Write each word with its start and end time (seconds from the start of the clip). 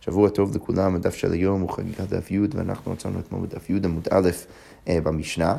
שבוע 0.00 0.28
טוב 0.28 0.56
לכולם, 0.56 0.94
הדף 0.94 1.14
של 1.14 1.32
היום 1.32 1.60
הוא 1.60 1.70
חגיגת 1.70 2.08
דף 2.08 2.30
י' 2.30 2.40
ואנחנו 2.54 2.92
מצאנו 2.92 3.18
אתמול 3.18 3.46
בדף 3.46 3.70
י' 3.70 3.80
עמוד 3.84 4.08
א' 4.10 4.30
אה, 4.88 5.00
במשנה, 5.00 5.56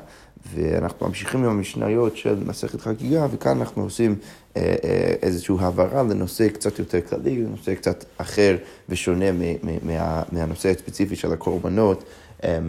ואנחנו 0.53 1.07
ממשיכים 1.07 1.43
עם 1.43 1.49
המשניות 1.49 2.17
של 2.17 2.43
מסכת 2.45 2.81
חגיגה, 2.81 3.27
וכאן 3.31 3.57
אנחנו 3.57 3.83
עושים 3.83 4.15
אה, 4.57 4.75
אה, 4.83 5.13
איזושהי 5.21 5.55
הבהרה 5.59 6.03
לנושא 6.03 6.47
קצת 6.47 6.79
יותר 6.79 7.01
כללי, 7.01 7.43
לנושא 7.43 7.73
קצת 7.73 8.05
אחר 8.17 8.57
ושונה 8.89 9.31
מה, 9.31 10.23
מהנושא 10.31 10.69
הספציפי 10.69 11.15
של 11.15 11.33
הקורבנות. 11.33 12.03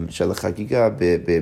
של 0.09 0.31
החגיגה 0.31 0.89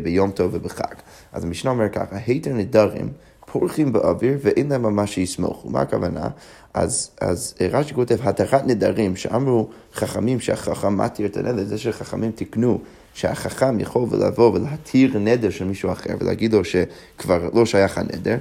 ביום 0.03 0.31
טוב 0.31 0.51
ובחג. 0.53 0.95
אז 1.33 1.43
המשנה 1.43 1.71
אומר 1.71 1.89
ככה, 1.89 2.17
היתר 2.25 2.53
נדרים 2.53 3.09
פורחים 3.51 3.93
באוויר 3.93 4.37
ואין 4.41 4.69
להם 4.69 4.81
ממש 4.81 5.13
שיסמוכו. 5.13 5.69
מה 5.69 5.81
הכוונה? 5.81 6.29
אז, 6.73 7.11
אז 7.21 7.53
רש"י 7.71 7.93
כותב, 7.93 8.17
התרת 8.27 8.67
נדרים, 8.67 9.15
שאמרו 9.15 9.69
חכמים 9.93 10.39
שהחכם 10.39 10.97
מתיר 10.97 11.25
את 11.25 11.37
הנדר, 11.37 11.65
זה 11.65 11.77
שחכמים 11.77 12.31
תיקנו 12.31 12.79
שהחכם 13.13 13.79
יכול 13.79 14.07
לבוא 14.19 14.51
ולהתיר 14.53 15.19
נדר 15.19 15.49
של 15.49 15.65
מישהו 15.65 15.91
אחר 15.91 16.13
ולהגיד 16.19 16.53
לו 16.53 16.61
שכבר 16.65 17.49
לא 17.53 17.65
שייך 17.65 17.97
הנדר. 17.97 18.37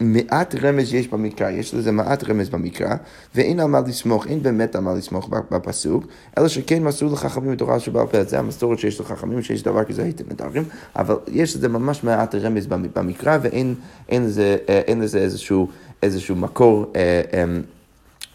מעט 0.00 0.54
רמז 0.54 0.94
יש 0.94 1.08
במקרא, 1.08 1.50
יש 1.50 1.74
לזה 1.74 1.92
מעט 1.92 2.24
רמז 2.24 2.48
במקרא, 2.48 2.94
ואין 3.34 3.60
על 3.60 3.66
מה 3.66 3.80
לסמוך, 3.80 4.26
אין 4.26 4.42
באמת 4.42 4.76
על 4.76 4.82
מה 4.82 4.94
לסמוך 4.94 5.28
בפסוק, 5.50 6.04
אלא 6.38 6.48
שכן 6.48 6.82
מסרו 6.82 7.12
לחכמים 7.12 7.52
בתורה 7.52 7.80
שבעל 7.80 8.06
פה, 8.06 8.24
זה 8.24 8.38
המסורת 8.38 8.78
שיש 8.78 9.00
לחכמים, 9.00 9.42
שיש 9.42 9.62
דבר 9.62 9.84
כזה 9.84 10.02
הייתם 10.02 10.24
נדרים, 10.30 10.64
אבל 10.96 11.16
יש 11.28 11.56
לזה 11.56 11.68
ממש 11.68 12.04
מעט 12.04 12.34
רמז 12.34 12.66
במקרא, 12.66 13.38
ואין 13.42 13.74
אין 14.08 14.24
לזה, 14.24 14.56
אה, 14.68 14.78
אין 14.78 15.00
לזה 15.00 15.18
איזשהו, 15.18 15.68
איזשהו 16.02 16.36
מקור 16.36 16.92
אה, 16.96 17.22
אה, 17.34 17.44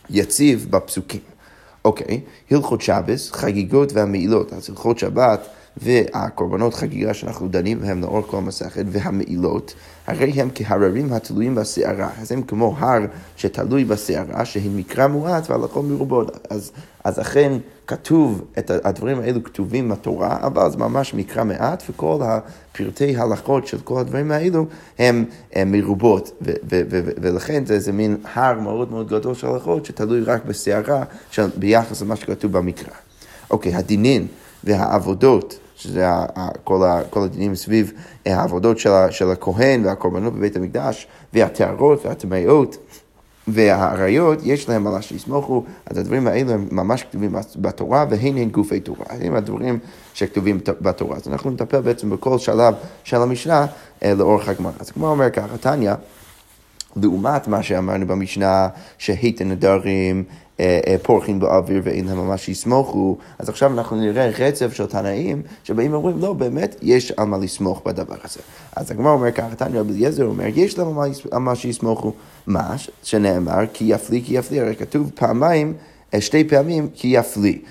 יציב 0.10 0.68
בפסוקים. 0.70 1.22
אוקיי, 1.86 2.22
הלכות 2.52 2.82
שבס, 2.82 3.32
חגיגות 3.32 3.94
והמעילות, 3.94 4.54
אז 4.54 4.70
הלכות 4.70 5.00
שבת 5.00 5.48
והקורבנות 5.82 6.74
חגיגה 6.74 7.14
שאנחנו 7.14 7.48
דנים 7.48 7.80
בהם 7.80 8.02
לאורך 8.02 8.26
כל 8.26 8.38
המסכת 8.38 8.84
והמעילות, 8.88 9.74
הרי 10.08 10.32
הם 10.32 10.50
כהררים 10.56 11.14
התלויים 11.14 11.56
בסערה, 11.56 12.10
אז 12.22 12.32
הם 12.32 12.42
כמו 12.42 12.76
הר 12.78 13.02
שתלוי 13.38 13.84
בסערה, 13.84 14.46
שהיא 14.46 14.72
מקרא 14.76 15.08
מועט 15.08 15.50
והלכות 15.50 15.86
מרובות. 15.86 16.48
אז, 16.50 16.72
אז 17.04 17.20
אכן 17.20 17.58
כתוב, 17.88 18.42
את 18.60 18.72
הדברים 18.84 19.20
האלו 19.20 19.44
כתובים 19.44 19.90
בתורה, 19.90 20.38
אבל 20.42 20.72
זה 20.72 20.78
ממש 20.78 21.14
מקרא 21.14 21.44
מעט, 21.44 21.84
וכל 21.90 22.20
הפרטי 22.24 23.18
הלכות 23.18 23.68
של 23.68 23.80
כל 23.80 24.00
הדברים 24.00 24.32
האלו 24.32 24.66
הם, 25.00 25.26
הם 25.54 25.72
מרובות, 25.72 26.32
ו, 26.42 26.52
ו, 26.52 26.82
ו, 26.90 27.00
ו, 27.06 27.12
ולכן 27.22 27.66
זה 27.66 27.74
איזה 27.74 27.92
מין 27.92 28.18
הר 28.34 28.60
מאוד 28.60 28.92
מאוד 28.92 29.10
גדול 29.10 29.36
של 29.36 29.48
הלכות 29.48 29.86
שתלוי 29.86 30.22
רק 30.22 30.46
בסערה 30.46 31.04
ביחס 31.58 32.02
למה 32.02 32.16
שכתוב 32.16 32.52
במקרא. 32.52 32.94
אוקיי, 33.52 33.76
הדינין 33.76 34.28
והעבודות 34.64 35.60
שזה 35.80 36.08
כל, 36.64 36.84
כל 37.10 37.24
הדינים 37.24 37.56
סביב 37.56 37.92
אה, 38.28 38.40
העבודות 38.40 38.80
של, 38.80 38.92
של 39.10 39.32
הכהן 39.32 39.86
והקורבנות 39.86 40.34
בבית 40.34 40.56
המקדש, 40.56 41.08
והטהרות 41.34 42.06
והטמאות. 42.06 42.78
והאריות, 43.48 44.40
יש 44.44 44.70
להם 44.70 44.88
על 44.88 45.02
שיסמוכו, 45.02 45.64
אז 45.86 45.98
הדברים 45.98 46.28
האלה 46.28 46.54
הם 46.54 46.68
ממש 46.72 47.04
כתובים 47.04 47.36
בתורה, 47.56 48.06
והן 48.10 48.38
הן 48.38 48.50
גופי 48.50 48.80
תורה. 48.80 49.06
הם 49.10 49.36
הדברים 49.36 49.80
שכתובים 50.14 50.60
בתורה. 50.82 51.18
אז 51.18 51.28
אנחנו 51.28 51.52
נטפל 51.52 51.82
בעצם 51.82 52.10
בכל 52.10 52.38
שלב 52.38 52.74
של 53.04 53.18
המשנה 53.18 53.66
אה, 54.04 54.14
לאורך 54.14 54.50
הגמרא. 54.50 54.72
אז 54.80 54.92
כמו 54.92 55.08
אומר 55.08 55.30
ככה, 55.30 55.58
תניא, 55.58 55.94
לעומת 56.96 57.48
מה 57.48 57.64
שאמרנו 57.64 58.08
במשנה, 58.08 58.68
שהית 58.98 59.42
נדרים, 59.42 60.24
פורחים 61.04 61.40
באוויר 61.40 61.82
ואין 61.84 62.08
להם 62.08 62.18
ממש 62.18 62.50
יסמוכו, 62.50 63.18
אז 63.40 63.50
עכשיו 63.50 63.74
אנחנו 63.74 63.96
נראה 63.96 64.30
רצף 64.40 64.74
של 64.74 64.86
תנאים 64.86 65.42
שבאים 65.64 65.94
ואומרים, 65.94 66.20
לא, 66.20 66.34
באמת, 66.34 66.76
יש 66.82 67.12
על 67.12 67.26
מה 67.26 67.38
לסמוך 67.38 67.82
בדבר 67.86 68.16
הזה. 68.24 68.40
אז 68.76 68.92
הגמרא 68.92 69.12
אומר 69.12 69.32
ככה, 69.32 69.56
תניא 69.56 69.80
רבי 69.80 69.94
אליעזר 69.94 70.26
אומר, 70.26 70.46
יש 70.56 70.78
להם 70.78 71.00
על 71.32 71.40
מה 71.40 71.56
שיסמוכו, 71.56 72.14
מה 72.48 72.76
שנאמר, 73.04 73.60
כי 73.74 73.86
יפלי, 73.88 74.22
כי 74.26 74.34
יפלי, 74.34 74.60
הרי 74.60 74.76
כתוב 74.76 75.12
פעמיים, 75.16 75.74
אה, 76.14 76.22
שתי 76.22 76.44
פעמים, 76.44 76.88
כי 76.94 77.08
יפלי. 77.08 77.62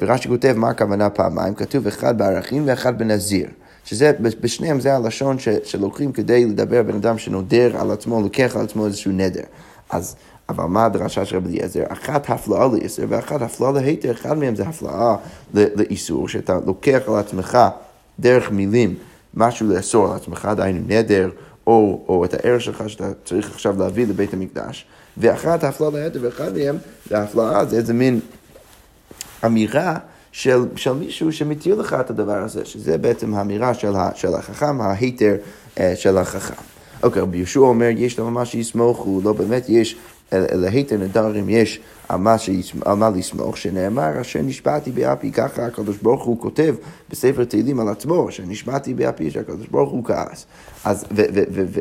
ורש"י 0.00 0.28
כותב 0.28 0.54
מה 0.56 0.70
הכוונה 0.70 1.10
פעמיים, 1.10 1.54
כתוב 1.54 1.86
אחד 1.86 2.18
בערכים 2.18 2.62
ואחד 2.66 2.98
בנזיר. 2.98 3.48
שזה, 3.84 4.12
בשניהם 4.20 4.80
זה 4.80 4.96
הלשון 4.96 5.38
ש, 5.38 5.48
שלוקחים 5.64 6.12
כדי 6.12 6.44
לדבר 6.44 6.82
בן 6.82 6.94
אדם 6.94 7.18
שנודר 7.18 7.80
על 7.80 7.90
עצמו, 7.90 8.22
לוקח 8.22 8.56
על 8.56 8.64
עצמו 8.64 8.86
איזשהו 8.86 9.12
נדר. 9.12 9.42
אז 9.90 10.16
אבל 10.48 10.64
מה 10.64 10.84
הדרשה 10.84 11.24
של 11.24 11.36
רבי 11.36 11.48
אליעזר? 11.48 11.82
אחת 11.88 12.30
הפלאה 12.30 12.66
לאיסר 12.72 13.02
ואחת 13.08 13.42
הפלאה 13.42 13.72
להיתר, 13.72 14.12
אחד 14.12 14.38
מהם 14.38 14.56
זה 14.56 14.62
הפלאה 14.62 15.16
לאיסור, 15.54 16.28
שאתה 16.28 16.58
לוקח 16.66 17.00
על 17.06 17.14
עצמך 17.16 17.58
דרך 18.20 18.50
מילים 18.50 18.94
משהו 19.34 19.68
לאסור 19.68 20.10
על 20.10 20.16
עצמך, 20.16 20.48
דהיינו 20.56 20.80
נדר, 20.86 21.30
או, 21.66 22.04
או 22.08 22.24
את 22.24 22.34
הערך 22.34 22.60
שלך 22.60 22.84
שאתה 22.86 23.08
צריך 23.24 23.50
עכשיו 23.50 23.78
להביא 23.78 24.06
לבית 24.06 24.34
המקדש, 24.34 24.86
ואחת 25.16 25.64
הפלאה 25.64 25.90
להיתר, 25.90 26.18
ואחד 26.22 26.56
מהם, 26.56 26.76
ההפלאה 27.10 27.64
זה 27.64 27.76
איזה 27.76 27.94
מין 27.94 28.20
אמירה 29.46 29.96
של, 30.32 30.60
של 30.76 30.92
מישהו 30.92 31.32
שמתיר 31.32 31.74
לך 31.74 31.96
את 32.00 32.10
הדבר 32.10 32.42
הזה, 32.42 32.64
שזה 32.64 32.98
בעצם 32.98 33.34
האמירה 33.34 33.74
של, 33.74 33.92
של 34.14 34.34
החכם, 34.34 34.80
ההיתר 34.80 35.36
אה, 35.80 35.92
של 35.96 36.18
החכם. 36.18 36.62
אוקיי, 37.02 37.22
רבי 37.22 37.38
יהושע 37.38 37.60
אומר, 37.60 37.88
יש 37.96 38.18
לו 38.18 38.30
ממש 38.30 38.54
יסמוכו, 38.54 39.20
לא 39.24 39.32
באמת 39.32 39.68
יש 39.68 39.96
להיתר 40.32 40.96
נדרים 40.96 41.48
יש 41.48 41.80
על 42.08 42.18
מה, 42.96 43.10
לסמוך, 43.14 43.56
שנאמר, 43.56 44.20
אשר 44.20 44.42
נשבעתי 44.42 44.90
באפי, 44.90 45.32
ככה 45.32 45.66
הקדוש 45.66 45.96
ברוך 45.96 46.24
הוא 46.24 46.40
כותב 46.40 46.74
בספר 47.10 47.44
תהילים 47.44 47.80
על 47.80 47.88
עצמו, 47.88 48.28
אשר 48.28 48.42
נשבעתי 48.46 48.94
באפי, 48.94 49.30
שהקדוש 49.30 49.66
ברוך 49.66 49.90
הוא 49.90 50.04
כעס. 50.04 50.46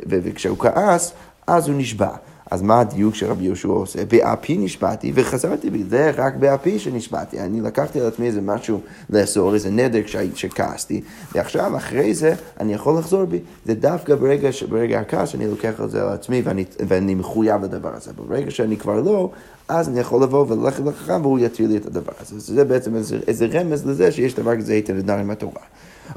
וכשהוא 0.07 0.57
כעס, 0.57 1.13
אז 1.47 1.67
הוא 1.67 1.75
נשבע. 1.77 2.15
אז 2.51 2.61
מה 2.61 2.79
הדיוק 2.79 3.15
שרבי 3.15 3.43
יהושע 3.43 3.67
עושה? 3.67 4.05
באפי 4.05 4.57
נשבעתי 4.57 5.11
וחזרתי 5.15 5.69
בי, 5.69 5.83
זה 5.83 6.11
רק 6.17 6.35
באפי 6.35 6.79
שנשבעתי. 6.79 7.39
אני 7.39 7.61
לקחתי 7.61 7.99
על 7.99 8.07
עצמי 8.07 8.27
איזה 8.27 8.41
משהו 8.41 8.81
לאסור, 9.09 9.53
איזה 9.53 9.69
נדר 9.69 9.99
כשכעסתי, 10.33 11.01
ועכשיו 11.35 11.77
אחרי 11.77 12.13
זה 12.13 12.33
אני 12.59 12.73
יכול 12.73 12.97
לחזור 12.99 13.25
בי. 13.25 13.39
זה 13.65 13.73
דווקא 13.73 14.15
ברגע, 14.15 14.49
ברגע 14.69 14.99
הכעס 14.99 15.35
אני 15.35 15.47
לוקח 15.47 15.81
את 15.81 15.89
זה 15.89 16.01
על 16.01 16.09
עצמי 16.09 16.41
ואני, 16.43 16.65
ואני 16.87 17.15
מחויב 17.15 17.63
לדבר 17.63 17.95
הזה. 17.95 18.11
ברגע 18.13 18.51
שאני 18.51 18.77
כבר 18.77 19.01
לא, 19.01 19.29
אז 19.67 19.89
אני 19.89 19.99
יכול 19.99 20.23
לבוא 20.23 20.45
וללכת 20.49 20.83
לחכם 20.85 21.21
והוא 21.21 21.39
יתיר 21.39 21.67
לי 21.67 21.77
את 21.77 21.85
הדבר 21.85 22.11
הזה. 22.19 22.39
זה 22.39 22.65
בעצם 22.65 22.95
איזה, 22.95 23.19
איזה 23.27 23.47
רמז 23.51 23.87
לזה 23.87 24.11
שיש 24.11 24.35
דבר 24.35 24.57
כזה 24.57 24.73
היתר 24.73 24.95
עם 25.19 25.31
התורה. 25.31 25.61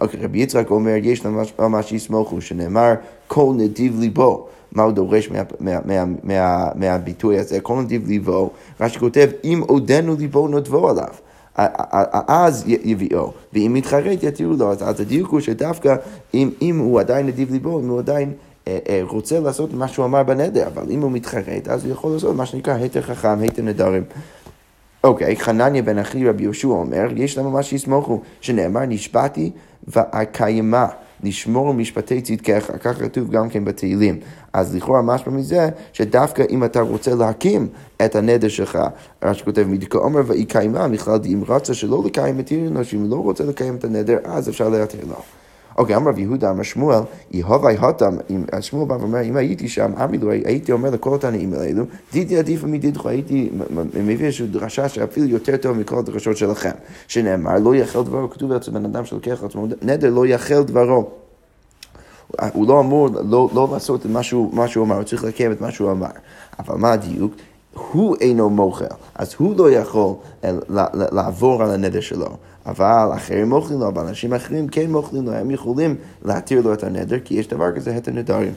אוקיי, 0.01 0.21
רבי 0.23 0.39
יצחק 0.39 0.71
אומר, 0.71 0.95
יש 1.03 1.25
ממש, 1.25 1.53
ממש 1.59 1.93
יסמוכו, 1.93 2.41
שנאמר, 2.41 2.95
כל 3.27 3.53
נדיב 3.57 4.01
ליבו. 4.01 4.49
מה 4.73 4.83
הוא 4.83 4.93
דורש 4.93 5.31
מה, 5.31 5.43
מה, 5.61 5.79
מה, 5.85 6.05
מה, 6.23 6.69
מהביטוי 6.75 7.39
הזה? 7.39 7.61
כל 7.61 7.81
נדיב 7.83 8.09
ליבו, 8.09 8.51
רש"י 8.81 8.99
כותב, 8.99 9.29
אם 9.45 9.63
עודנו 9.67 10.17
ליבו 10.19 10.49
נותבו 10.49 10.89
עליו. 10.89 11.15
אז 12.27 12.65
יביאו, 12.67 13.33
ואם 13.53 13.77
יתחרט 13.77 14.23
יתירו 14.23 14.55
לו, 14.59 14.73
אז 14.73 15.01
הדיוק 15.01 15.31
הוא 15.31 15.41
שדווקא 15.41 15.97
אם, 16.35 16.51
אם 16.63 16.79
הוא 16.79 17.01
עדיין 17.01 17.27
נדיב 17.27 17.53
ליבו, 17.53 17.81
אם 17.81 17.89
הוא 17.89 17.99
עדיין 17.99 18.33
אה, 18.69 18.79
אה, 18.89 19.01
רוצה 19.03 19.41
לעשות 19.41 19.75
מה 19.75 19.89
שהוא 19.89 20.05
אמר 20.05 20.23
בנדר, 20.23 20.67
אבל 20.67 20.91
אם 20.91 21.01
הוא 21.01 21.11
מתחרט, 21.11 21.69
אז 21.69 21.85
הוא 21.85 21.93
יכול 21.93 22.13
לעשות 22.13 22.37
מה 22.37 22.47
שנקרא 22.47 22.75
היתר 22.75 23.03
חכם, 23.03 23.39
היתר 23.39 23.63
נדרים. 23.63 24.03
אוקיי, 25.05 25.37
חנניה 25.37 25.83
בן 25.83 25.99
אחי 25.99 26.29
רבי 26.29 26.43
יהושע 26.43 26.69
אומר, 26.69 27.09
יש 27.17 27.39
לנו 27.39 27.51
מה 27.51 27.63
שיסמוכו, 27.63 28.21
שנאמר 28.41 28.87
נשבעתי 28.87 29.51
ואקיימה. 29.89 30.87
לשמור 31.23 31.75
משפטי 31.75 32.21
צדקך, 32.21 32.71
כך 32.81 32.99
כתוב 32.99 33.31
גם 33.31 33.49
כן 33.49 33.65
בתהילים. 33.65 34.19
אז 34.53 34.75
לכאורה 34.75 35.03
משמע 35.03 35.33
מזה, 35.33 35.69
שדווקא 35.93 36.45
אם 36.51 36.65
אתה 36.65 36.81
רוצה 36.81 37.15
להקים 37.15 37.69
את 38.05 38.17
הנדר 38.17 38.49
שלך, 38.49 38.79
רש"י 39.23 39.45
כותב 39.45 39.65
מדיקה 39.69 39.99
עומר 39.99 40.21
ואי 40.27 40.45
קיימה, 40.45 40.89
בכלל 40.89 41.19
אם 41.27 41.43
רצה 41.49 41.75
שלא 41.75 42.03
לקיים 42.05 42.41
את 42.41 42.51
עיר 42.51 42.83
שאם 42.83 43.11
לא 43.11 43.17
רוצה 43.17 43.45
לקיים 43.45 43.77
את 43.77 43.85
הנדר, 43.85 44.19
אז 44.25 44.49
אפשר 44.49 44.69
להתיר 44.69 45.01
לו. 45.09 45.15
אוקיי, 45.79 45.97
אמר 45.97 46.11
רב 46.11 46.19
יהודה, 46.19 46.51
אמר 46.51 46.63
שמואל, 46.63 47.01
יהובי 47.31 47.77
הותם, 47.77 48.17
שמואל 48.61 48.89
בא 48.89 48.95
ואומר, 48.95 49.23
אם 49.23 49.37
הייתי 49.37 49.69
שם, 49.69 49.93
אמרי 50.03 50.19
לו, 50.19 50.31
הייתי 50.31 50.73
אומר 50.73 50.91
לכל 50.91 51.15
התנאים 51.15 51.55
האלו, 51.55 51.85
דידי 52.13 52.39
עדיפה 52.39 52.67
מדידך, 52.67 53.07
הייתי 53.07 53.51
מביא 54.05 54.27
איזושהי 54.27 54.47
דרשה 54.47 54.89
שאפילו 54.89 55.27
יותר 55.27 55.57
טוב 55.57 55.79
מכל 55.79 55.99
הדרשות 55.99 56.37
שלכם, 56.37 56.71
שנאמר, 57.09 57.59
לא 57.59 57.75
יחל 57.75 58.03
דברו, 58.03 58.31
כתוב 58.31 58.53
אצל 58.53 58.71
בן 58.71 58.85
אדם 58.85 59.05
שלוקח 59.05 59.43
לעצמו 59.43 59.67
נדר, 59.83 60.11
לא 60.11 60.27
יחל 60.27 60.63
דברו. 60.63 61.20
הוא 62.53 62.69
לא 62.69 62.81
אמור 62.81 63.09
לא, 63.29 63.49
לא 63.55 63.69
לעשות 63.73 64.01
את 64.01 64.11
מה 64.11 64.23
שהוא, 64.69 64.85
אמר, 64.85 64.95
הוא 64.95 65.03
צריך 65.03 65.25
לקיים 65.25 65.53
את 65.53 65.61
מה 65.61 65.71
שהוא 65.71 65.91
אמר. 65.91 66.07
אבל 66.59 66.75
מה 66.75 66.93
הדיוק? 66.93 67.35
הוא 67.93 68.17
אינו 68.21 68.51
מוכל, 68.51 68.85
אז 69.15 69.35
הוא 69.39 69.55
לא 69.57 69.71
יכול 69.71 70.15
לעבור 71.13 71.63
על 71.63 71.71
הנדר 71.71 72.01
שלו. 72.01 72.29
אבל 72.67 73.09
אחרים 73.17 73.53
אוכלים 73.53 73.81
לו, 73.81 73.89
אבל 73.89 74.07
אנשים 74.07 74.35
אחרים 74.35 74.69
כן 74.69 74.91
מוכלים 74.91 75.27
לו, 75.27 75.33
הם 75.33 75.51
יכולים 75.51 75.97
להתיר 76.25 76.63
לו 76.63 76.73
את 76.73 76.85
הנדר, 76.85 77.19
כי 77.25 77.35
יש 77.35 77.49
דבר 77.49 77.73
כזה, 77.77 77.97
את 77.97 78.09
הנדרים. 78.09 78.53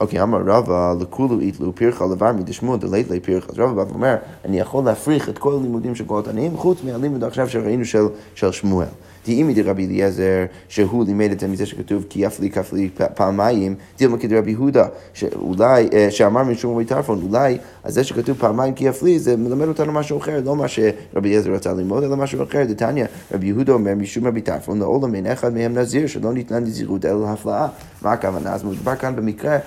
אוקיי, 0.00 0.22
אמר 0.22 0.38
רבא, 0.46 0.94
לכולו 1.00 1.40
איתלו 1.40 1.74
פרחה 1.74 2.04
לבר 2.06 2.32
מדשמוע 2.32 2.76
דלית 2.76 3.10
לי 3.10 3.20
פרחה. 3.20 3.46
אז 3.52 3.58
רבא 3.58 3.84
בא 3.84 3.90
ואומר, 3.90 4.16
אני 4.44 4.60
יכול 4.60 4.84
להפריך 4.84 5.28
את 5.28 5.38
כל 5.38 5.54
הלימודים 5.54 5.94
של 5.94 6.04
כל 6.04 6.18
התנאים, 6.18 6.56
חוץ 6.56 6.78
מהלימוד 6.84 7.24
עכשיו 7.24 7.48
שראינו 7.48 7.84
של, 7.84 8.06
של 8.34 8.52
שמואל. 8.52 8.86
דאימי 9.26 9.54
דרבי 9.54 9.86
אליעזר, 9.86 10.44
שהוא 10.68 11.04
לימד 11.04 11.30
את 11.30 11.44
זה 11.54 11.66
שכתוב 11.66 12.04
כי 12.08 12.20
יפלי 12.26 12.50
כפלי 12.50 12.88
פעמיים, 13.14 13.74
דילמה 13.98 14.18
כדרבי 14.18 14.50
יהודה, 14.50 14.86
שאולי, 15.12 15.88
אה, 15.92 16.10
שאמר 16.10 16.42
משום 16.42 16.74
רבי 16.74 16.84
טרפון, 16.84 17.22
אולי, 17.28 17.58
אז 17.84 17.94
זה 17.94 18.04
שכתוב 18.04 18.36
פעמיים 18.38 18.74
כי 18.74 18.84
יפלי, 18.84 19.18
זה 19.18 19.36
מלמד 19.36 19.68
אותנו 19.68 19.92
משהו 19.92 20.18
אחר, 20.18 20.40
לא 20.44 20.56
מה 20.56 20.68
שרבי 20.68 21.28
אליעזר 21.28 21.50
רצה 21.50 21.72
ללמוד, 21.72 22.04
אלא 22.04 22.16
משהו 22.16 22.42
אחר. 22.42 22.64
דתניא, 22.64 23.04
רבי 23.34 23.46
יהודה 23.46 23.72
אומר 23.72 23.94
משום 23.94 24.26
רבי 24.26 24.40
טרפון, 24.40 24.78
לעולם 24.78 25.14
אין 25.14 25.26
אחד 25.26 25.54
מהם 25.54 25.78
נזיר, 25.78 26.06
שלא 26.06 26.32
ניתנה 26.32 26.58
נזירות 26.58 27.04
אלא 27.04 27.22
להפלאה. 27.22 27.68
מה 28.02 28.12
הכוונה? 28.12 28.54
אז 28.54 28.64
מדובר 28.64 28.96
כאן 28.96 29.16
במקרה 29.16 29.58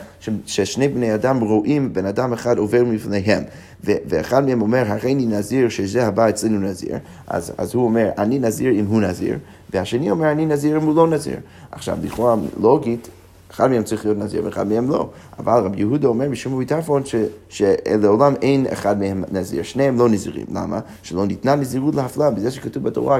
ששני 0.45 0.87
בני 0.87 1.15
אדם 1.15 1.39
רואים 1.39 1.93
בן 1.93 2.05
אדם 2.05 2.33
אחד 2.33 2.57
עובר 2.57 2.83
מפניהם. 2.83 3.43
ואחד 3.83 4.45
מהם 4.45 4.61
אומר, 4.61 4.83
הריני 4.87 5.25
נזיר, 5.25 5.69
שזה 5.69 6.07
הבא 6.07 6.29
אצלנו 6.29 6.59
נזיר, 6.59 6.95
אז, 7.27 7.53
אז 7.57 7.73
הוא 7.73 7.85
אומר, 7.85 8.09
אני 8.17 8.39
נזיר 8.39 8.71
אם 8.71 8.85
הוא 8.85 9.01
נזיר, 9.01 9.37
והשני 9.73 10.11
אומר, 10.11 10.31
אני 10.31 10.45
נזיר 10.45 10.77
אם 10.77 10.81
הוא 10.81 10.95
לא 10.95 11.07
נזיר. 11.07 11.37
עכשיו, 11.71 11.97
לכאורה 12.03 12.35
לוגית, 12.59 13.07
אחד 13.53 13.71
מהם 13.71 13.83
צריך 13.83 14.05
להיות 14.05 14.17
נזיר 14.17 14.45
ואחד 14.45 14.67
מהם 14.67 14.89
לא. 14.89 15.09
אבל 15.39 15.59
רבי 15.59 15.79
יהודה 15.79 16.07
אומר 16.07 16.29
בשום 16.29 16.55
רבי 16.55 16.65
טרפון 16.65 17.03
שלעולם 17.49 18.33
אין 18.41 18.65
אחד 18.69 18.99
מהם 18.99 19.23
נזיר, 19.31 19.63
שניהם 19.63 19.97
לא 19.99 20.09
נזירים. 20.09 20.45
למה? 20.53 20.79
שלא 21.03 21.25
ניתנה 21.25 21.55
נזירות 21.55 21.95
להפלאה, 21.95 22.31
בזה 22.31 22.51
שכתוב 22.51 22.83
בתורה 22.83 23.19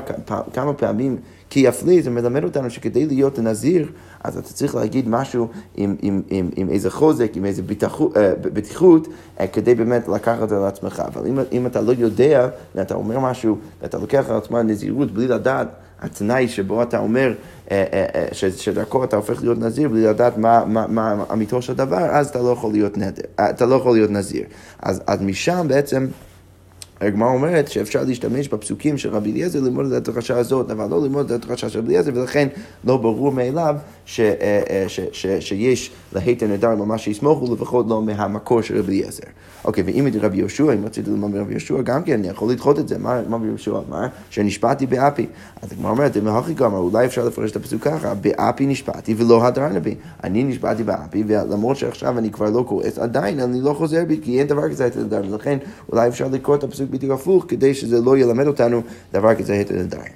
כמה 0.54 0.74
פעמים 0.74 1.18
כי 1.50 1.60
יפליא, 1.60 2.04
זה 2.04 2.10
מלמד 2.10 2.44
אותנו 2.44 2.70
שכדי 2.70 3.06
להיות 3.06 3.40
נזיר, 3.40 3.92
אז 4.24 4.38
אתה 4.38 4.54
צריך 4.54 4.76
להגיד 4.76 5.10
משהו 5.10 5.48
עם, 5.76 5.96
עם, 6.02 6.22
עם, 6.30 6.50
עם 6.56 6.70
איזה 6.70 6.90
חוזק, 6.90 7.32
עם 7.36 7.46
איזה 7.46 7.62
ביטחות, 7.62 8.18
אה, 8.18 8.34
בטיחות, 8.42 9.08
אה, 9.40 9.48
כדי 9.48 9.76
באמת 9.76 10.08
לקחת 10.08 10.44
את 10.44 10.50
זה 10.50 10.58
על 10.58 10.64
עצמך. 10.64 11.04
אבל 11.08 11.28
אם, 11.28 11.40
אם 11.52 11.66
אתה 11.66 11.82
לא 11.82 11.94
יודע, 11.98 12.50
ואתה 12.76 12.96
אומר 12.96 13.20
משהו, 13.20 13.58
ואתה 13.82 13.98
לוקח 13.98 14.26
על 14.30 14.36
עצמך 14.36 14.58
נזירות 14.58 15.12
בלי 15.12 15.28
לדעת, 15.28 15.68
התנאי 16.02 16.48
שבו 16.48 16.84
אתה 16.84 17.00
אומר, 17.00 17.34
אה, 17.74 18.26
שדרכו 18.34 19.04
אתה 19.04 19.16
הופך 19.16 19.42
להיות 19.42 19.60
נזיר 19.60 19.90
בלי 19.90 20.04
לדעת 20.04 20.38
מה, 20.38 20.66
מה, 20.66 20.88
מה 20.88 21.24
אמיתו 21.32 21.62
של 21.62 21.74
דבר, 21.74 22.06
אז 22.06 22.30
אתה 22.30 22.42
לא 22.42 22.50
יכול 22.50 22.72
להיות, 22.72 22.98
נדר, 22.98 23.22
אתה 23.50 23.66
לא 23.66 23.76
יכול 23.76 23.94
להיות 23.94 24.12
נזיר. 24.12 24.44
אז, 24.80 25.02
אז 25.08 25.22
משם 25.22 25.66
בעצם... 25.68 26.08
הגמרא 27.02 27.30
אומרת 27.30 27.68
שאפשר 27.68 28.04
להשתמש 28.04 28.48
בפסוקים 28.48 28.98
של 28.98 29.10
רבי 29.10 29.32
אליעזר 29.32 29.60
ללמוד 29.60 29.92
את 29.92 30.08
הדרשה 30.08 30.38
הזאת, 30.38 30.72
אבל 30.72 30.90
לא 30.90 31.02
ללמוד 31.02 31.32
את 31.32 31.44
הדרשה 31.44 31.70
של 31.70 31.80
רבי 31.80 31.88
אליעזר, 31.88 32.12
ולכן 32.16 32.48
לא 32.84 32.98
ברור 32.98 33.32
מאליו 33.32 33.76
ש, 34.06 34.20
אה, 34.20 34.62
אה, 34.70 34.86
ש, 34.88 35.00
ש, 35.12 35.28
ש, 35.28 35.28
שיש 35.40 35.92
להיתר 36.16 36.48
נדר 36.48 36.76
ממש 36.76 37.04
שיסמוכו, 37.04 37.54
לפחות 37.54 37.86
לא 37.90 38.02
מהמקור 38.02 38.62
של 38.62 38.80
רבי 38.80 38.92
אליעזר. 38.92 39.24
אוקיי, 39.66 39.84
ואם 39.84 40.08
את 40.08 40.14
רבי 40.22 40.38
יהושע, 40.38 40.74
אם 40.74 40.86
רציתי 40.86 41.10
ללמוד 41.10 41.32
מרבי 41.32 41.52
יהושע, 41.52 41.82
גם 41.82 42.04
כן, 42.04 42.14
אני 42.14 42.28
יכול 42.28 42.52
לדחות 42.52 42.80
את 42.80 42.88
זה. 42.88 42.98
מה 42.98 43.22
רבי 43.32 43.48
יהושע 43.48 43.72
אמר? 43.90 44.08
שנשבעתי 44.30 44.86
באפי. 44.86 45.28
אז 45.62 45.72
הגמרא 45.72 45.92
אומרת, 45.92 46.18
אם 46.18 46.28
הכי 46.28 46.54
גמר, 46.54 46.78
אולי 46.78 47.06
אפשר 47.06 47.26
לפרש 47.26 47.52
את 47.52 47.56
הפסוק 47.56 47.82
ככה, 47.82 48.14
באפי 48.14 48.66
נשבעתי 48.66 49.16
ולא 49.18 49.46
הדרנה 49.46 49.80
בי. 49.80 49.96
אני 50.24 50.44
נשבעתי 50.44 50.84
באפי, 50.84 51.24
ולמרות 51.28 51.78
שעכשיו 51.78 52.18
אני 52.18 52.32
כבר 52.32 52.50
לא 52.50 52.66
כועס, 52.68 52.98
עדיין 52.98 53.40
אני 53.40 53.62
לא 53.62 53.74
חוזר 53.74 54.06
בי, 54.08 54.20
כי 54.22 54.40
אין 54.40 54.48
דבר 54.48 54.70
כזה 54.70 54.84
היתר 54.84 55.00
נדר, 55.00 55.22
ולכן 55.30 55.58
אולי 55.92 56.08
אפשר 56.08 56.28
לקרוא 56.32 56.56
את 56.56 56.64
הפסוק 56.64 56.90
בדיוק 56.90 57.14
הפוך, 57.14 57.46
כדי 57.48 57.74
שזה 57.74 58.02
לא 58.02 58.18
ילמד 58.18 58.48
אותנו 58.48 58.82
דבר 59.14 59.36
כזה 59.36 59.54
היתר 59.54 59.76
נדרים. 59.76 60.14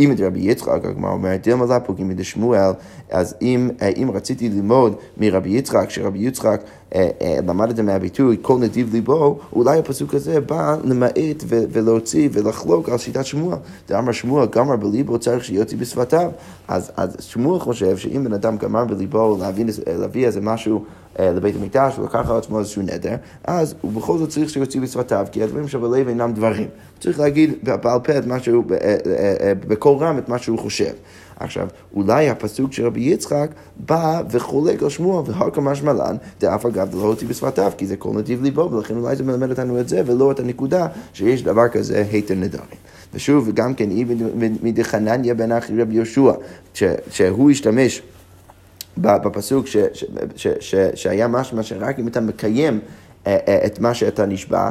אם 0.00 0.12
את 0.12 0.20
רבי 0.20 0.40
יצחק, 0.40 0.84
הגמרא 0.84 1.10
אומרת, 1.10 1.42
דילמה 1.42 1.66
לה 1.66 1.80
פוגעים 1.80 2.08
מדי 2.08 2.24
שמואל, 2.24 2.70
אז 3.10 3.34
אם, 3.42 3.70
אה, 3.82 3.88
אם 3.88 4.10
רציתי 4.14 4.48
ללמוד 4.48 4.96
מרבי 5.16 5.50
יצחק, 5.50 5.90
שרבי 5.90 6.18
יצחק 6.18 6.60
למד 7.46 7.70
את 7.70 7.76
זה 7.76 7.82
מהביטוי 7.82 8.36
כל 8.42 8.58
נדיב 8.58 8.92
ליבו, 8.92 9.38
אולי 9.52 9.78
הפסוק 9.78 10.14
הזה 10.14 10.40
בא 10.40 10.76
למעט 10.84 11.44
ולהוציא 11.48 12.28
ולחלוק 12.32 12.88
על 12.88 12.98
שיטת 12.98 13.24
שמואל. 13.26 13.56
דאמר 13.88 14.12
שמואל, 14.12 14.46
גמר 14.46 14.76
בליבו 14.76 15.18
צריך 15.18 15.44
שיוציא 15.44 15.78
בשפתיו. 15.78 16.30
אז, 16.68 16.90
אז 16.96 17.16
שמואל 17.20 17.60
חושב 17.60 17.96
שאם 17.96 18.24
בן 18.24 18.32
אדם 18.32 18.56
גמר 18.56 18.84
בליבו 18.84 19.36
להביא, 19.40 19.64
להביא 19.98 20.26
איזה 20.26 20.40
משהו 20.40 20.84
לבית 21.18 21.56
המקדש 21.56 21.98
ולקח 21.98 22.30
על 22.30 22.36
עצמו 22.36 22.58
איזשהו 22.58 22.82
נדר, 22.82 23.16
אז 23.44 23.74
הוא 23.80 23.92
בכל 23.92 24.18
זאת 24.18 24.28
צריך 24.28 24.50
שיוציא 24.50 24.80
בשפתיו, 24.80 25.26
כי 25.32 25.42
הדברים 25.42 25.68
שבלב 25.68 26.08
אינם 26.08 26.32
דברים. 26.32 26.62
הוא 26.62 27.00
צריך 27.00 27.20
להגיד 27.20 27.54
בעל 27.62 28.00
פה 28.00 28.18
את 28.18 28.26
משהו, 28.26 28.64
בקול 29.68 29.96
רם 29.98 30.18
את 30.18 30.28
מה 30.28 30.38
שהוא 30.38 30.58
חושב. 30.58 30.92
עכשיו, 31.40 31.68
אולי 31.94 32.28
הפסוק 32.28 32.72
של 32.72 32.86
רבי 32.86 33.00
יצחק 33.00 33.50
בא 33.76 34.22
וחולק 34.30 34.82
על 34.82 34.88
שמוע, 34.88 35.22
והר 35.26 35.60
משמע 35.60 35.92
לן, 35.92 36.16
דאף 36.40 36.66
אגב 36.66 36.94
לא 36.94 37.00
הוציא 37.00 37.28
בשפתיו, 37.28 37.72
כי 37.78 37.86
זה 37.86 37.96
כל 37.96 38.10
נתיב 38.10 38.42
ליבו, 38.42 38.70
ולכן 38.70 38.96
אולי 38.96 39.16
זה 39.16 39.24
מלמד 39.24 39.50
אותנו 39.50 39.80
את 39.80 39.88
זה, 39.88 40.02
ולא 40.06 40.30
את 40.30 40.40
הנקודה 40.40 40.86
שיש 41.12 41.42
דבר 41.42 41.68
כזה 41.68 42.04
היתר 42.12 42.34
נדרים. 42.34 42.78
ושוב, 43.14 43.50
גם 43.54 43.74
כן, 43.74 43.88
מדחנניה 44.62 45.34
בן 45.34 45.52
אחי 45.52 45.82
רבי 45.82 45.94
יהושע, 45.94 46.32
שהוא 47.10 47.50
השתמש 47.50 48.02
בפסוק 48.98 49.66
ש, 49.66 49.76
ש, 49.92 50.04
ש, 50.36 50.46
ש, 50.60 50.74
שהיה 50.94 51.28
משמע 51.28 51.62
שרק 51.62 51.98
אם 51.98 52.08
אתה 52.08 52.20
מקיים 52.20 52.80
אה, 53.26 53.38
אה, 53.48 53.66
את 53.66 53.78
מה 53.78 53.94
שאתה 53.94 54.26
נשבע, 54.26 54.70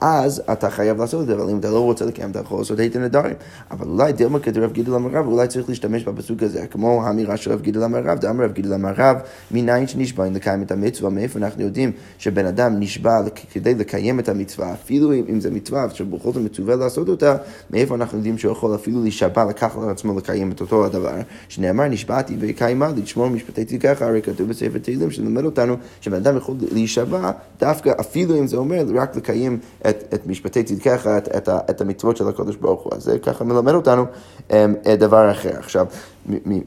אז 0.00 0.42
אתה 0.52 0.70
חייב 0.70 1.00
לעשות 1.00 1.20
את 1.22 1.26
זה, 1.26 1.34
אבל 1.34 1.50
אם 1.50 1.58
אתה 1.58 1.70
לא 1.70 1.80
רוצה 1.80 2.04
לקיים, 2.04 2.30
אתה 2.30 2.38
יכול 2.38 2.58
לעשות 2.58 2.78
היתר 2.78 2.98
נדרים. 2.98 3.34
אבל 3.70 3.88
אולי 3.88 4.12
דילמה 4.12 4.38
כדרב 4.38 4.72
גידל 4.72 4.94
אמר 4.94 5.10
רב, 5.18 5.26
אולי 5.26 5.48
צריך 5.48 5.68
להשתמש 5.68 6.04
בפסוק 6.04 6.42
הזה, 6.42 6.66
כמו 6.66 7.06
האמירה 7.06 7.36
של 7.36 7.52
רב 7.52 7.60
גידל 7.60 7.84
אמר 7.84 7.98
רב, 8.04 8.18
דאמר 8.18 8.44
רב 8.44 8.52
גידל 8.52 8.74
אמר 8.74 8.92
רב, 8.96 9.16
מניין 9.50 9.86
שנשבע 9.86 10.26
אם 10.26 10.34
לקיים 10.34 10.62
את 10.62 10.72
המצווה, 10.72 11.10
מאיפה 11.10 11.38
אנחנו 11.38 11.62
יודעים 11.62 11.92
שבן 12.18 12.46
אדם 12.46 12.80
נשבע 12.80 13.20
כדי 13.52 13.74
לקיים 13.74 14.20
את 14.20 14.28
המצווה, 14.28 14.72
אפילו 14.72 15.12
אם 15.12 15.40
זה 15.40 15.50
מצווה 15.50 15.86
שבכל 15.90 16.32
זאת 16.32 16.42
מצווה 16.42 16.76
לעשות 16.76 17.08
אותה, 17.08 17.36
מאיפה 17.70 17.94
אנחנו 17.94 18.18
יודעים 18.18 18.38
שהוא 18.38 18.52
יכול 18.52 18.74
אפילו 18.74 19.02
להישבע, 19.02 19.44
לקחת 19.44 19.82
על 19.82 19.90
עצמו 19.90 20.18
לקיים 20.18 20.52
את 20.52 20.60
אותו 20.60 20.86
הדבר, 20.86 21.14
שנאמר 21.48 21.84
נשבעתי 21.88 22.36
ויקיימה 22.40 22.88
לשמור 22.96 23.28
משפטי 23.28 23.64
תיקחה, 23.64 24.06
הרי 24.06 24.22
כתוב 24.22 24.48
בספר 24.48 24.78
תהילים 24.78 25.10
שלמד 25.10 25.44
אותנו 25.44 25.76
שבן 26.00 26.16
אדם 26.16 26.36
יכול 26.36 26.54
להישבע 26.72 27.30
דווקא 27.60 27.92
אפילו 28.00 28.38
אם 28.38 28.46
זה 28.46 28.56
אומר 28.56 28.84
רק 28.94 29.16
לקיים 29.16 29.58
את, 29.88 30.14
את 30.14 30.26
משפטי 30.26 30.62
צדקך, 30.62 31.06
את, 31.06 31.28
את, 31.36 31.48
את 31.48 31.80
המצוות 31.80 32.16
של 32.16 32.28
הקדוש 32.28 32.56
ברוך 32.56 32.82
הוא. 32.82 32.92
אז 32.94 33.04
זה 33.04 33.18
ככה 33.18 33.44
מלמד 33.44 33.72
אותנו 33.72 34.04
um, 34.48 34.52
דבר 34.98 35.30
אחר. 35.30 35.58
עכשיו, 35.58 35.86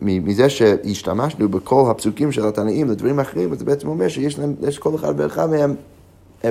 מזה 0.01 0.49
שהשתמשנו 0.49 1.49
בכל 1.49 1.87
הפסוקים 1.91 2.31
של 2.31 2.47
התנאים 2.47 2.89
לדברים 2.89 3.19
אחרים, 3.19 3.55
זה 3.55 3.65
בעצם 3.65 3.87
אומר 3.87 4.07
שיש 4.07 4.39
להם, 4.39 4.55
יש 4.61 4.79
כל 4.79 4.95
אחד 4.95 5.13
ואחד 5.17 5.49
מהם 5.49 5.69
אה, 5.71 5.96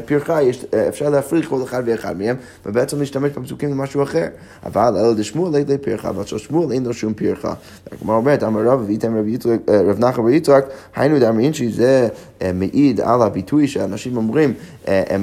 פרחה, 0.05 0.43
יש, 0.43 0.65
אה, 0.75 0.89
אפשר 0.89 1.11
להפריך 1.11 1.49
כל 1.49 1.63
אחד 1.63 1.83
ואחד 1.87 2.19
מהם, 2.19 2.37
ובעצם 2.67 3.01
להשתמש 3.01 3.33
בפסוקים 3.33 3.71
למשהו 3.71 4.03
אחר. 4.03 4.27
אבל 4.67 4.97
אלא 4.97 5.15
דשמואל 5.15 5.57
אין 5.57 5.69
לי 5.69 5.79
פרחה, 5.79 6.11
של 6.25 6.39
שמואל 6.39 6.73
אין 6.73 6.85
לו 6.85 6.95
שום 6.95 7.15
פרחה. 7.15 7.55
הגמרא 7.93 8.17
אומרת, 8.17 8.43
אמר 8.43 8.63
רב 8.63 8.85
ואיתם 8.87 9.17
אה, 9.17 9.83
רב 9.83 9.99
נחמן 9.99 10.25
רבי 10.25 10.35
יצחק, 10.35 10.65
היינו 10.97 11.19
דאמרין 11.19 11.53
שזה 11.53 12.09
מעיד 12.55 13.01
על 13.01 13.23
הביטוי 13.23 13.69
שאנשים 13.69 14.17
אומרים 14.17 14.55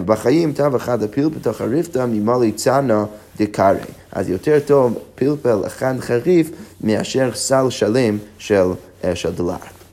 בחיים, 0.06 0.54
תו 0.54 0.76
אחד 0.76 1.04
הפיל 1.04 1.30
בתוך 1.30 1.62
הריפתא 1.62 2.06
ממלא 2.06 2.52
צנע 2.56 3.04
דקארי. 3.38 3.80
אז 4.12 4.30
יותר 4.30 4.60
טוב 4.66 4.98
פלפל 5.16 5.58
אחד 5.68 5.94
חריף 6.00 6.52
מאשר 6.82 7.30
סל 7.34 7.70
שלם 7.70 8.18
של, 8.38 8.66
של 9.14 9.32
דלעת. 9.32 9.84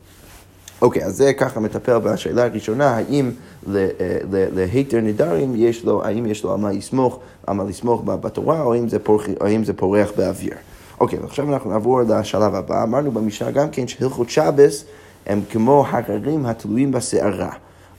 אוקיי, 0.83 1.05
אז 1.05 1.17
זה 1.17 1.33
ככה 1.33 1.61
מטפל 1.61 1.99
בשאלה 1.99 2.45
הראשונה, 2.45 2.97
האם 2.97 3.31
להיתר 3.67 5.01
נדרים 5.01 5.53
יש 5.57 5.85
לו, 5.85 6.05
האם 6.05 6.27
יש 6.27 6.45
לו 6.45 6.53
על 6.53 6.59
מה 6.59 6.73
לסמוך, 6.73 7.19
על 7.47 7.55
מה 7.55 7.65
לסמוך 7.65 8.03
בתורה, 8.05 8.63
או 8.63 8.75
האם 8.75 8.89
זה, 8.89 8.99
פורח, 8.99 9.27
או 9.41 9.47
האם 9.47 9.65
זה 9.65 9.73
פורח 9.73 10.11
באוויר. 10.17 10.55
אוקיי, 11.01 11.19
עכשיו 11.25 11.53
אנחנו 11.53 11.71
נעבור 11.71 12.01
לשלב 12.03 12.55
הבא. 12.55 12.83
אמרנו 12.83 13.13
במשנה 13.13 13.51
גם 13.51 13.71
כן 13.71 13.89
שהלכות 13.89 14.31
שבס 14.31 14.85
הם 15.27 15.41
כמו 15.51 15.85
הררים 15.91 16.47
התלויים 16.47 16.93
בסערה. 16.93 17.51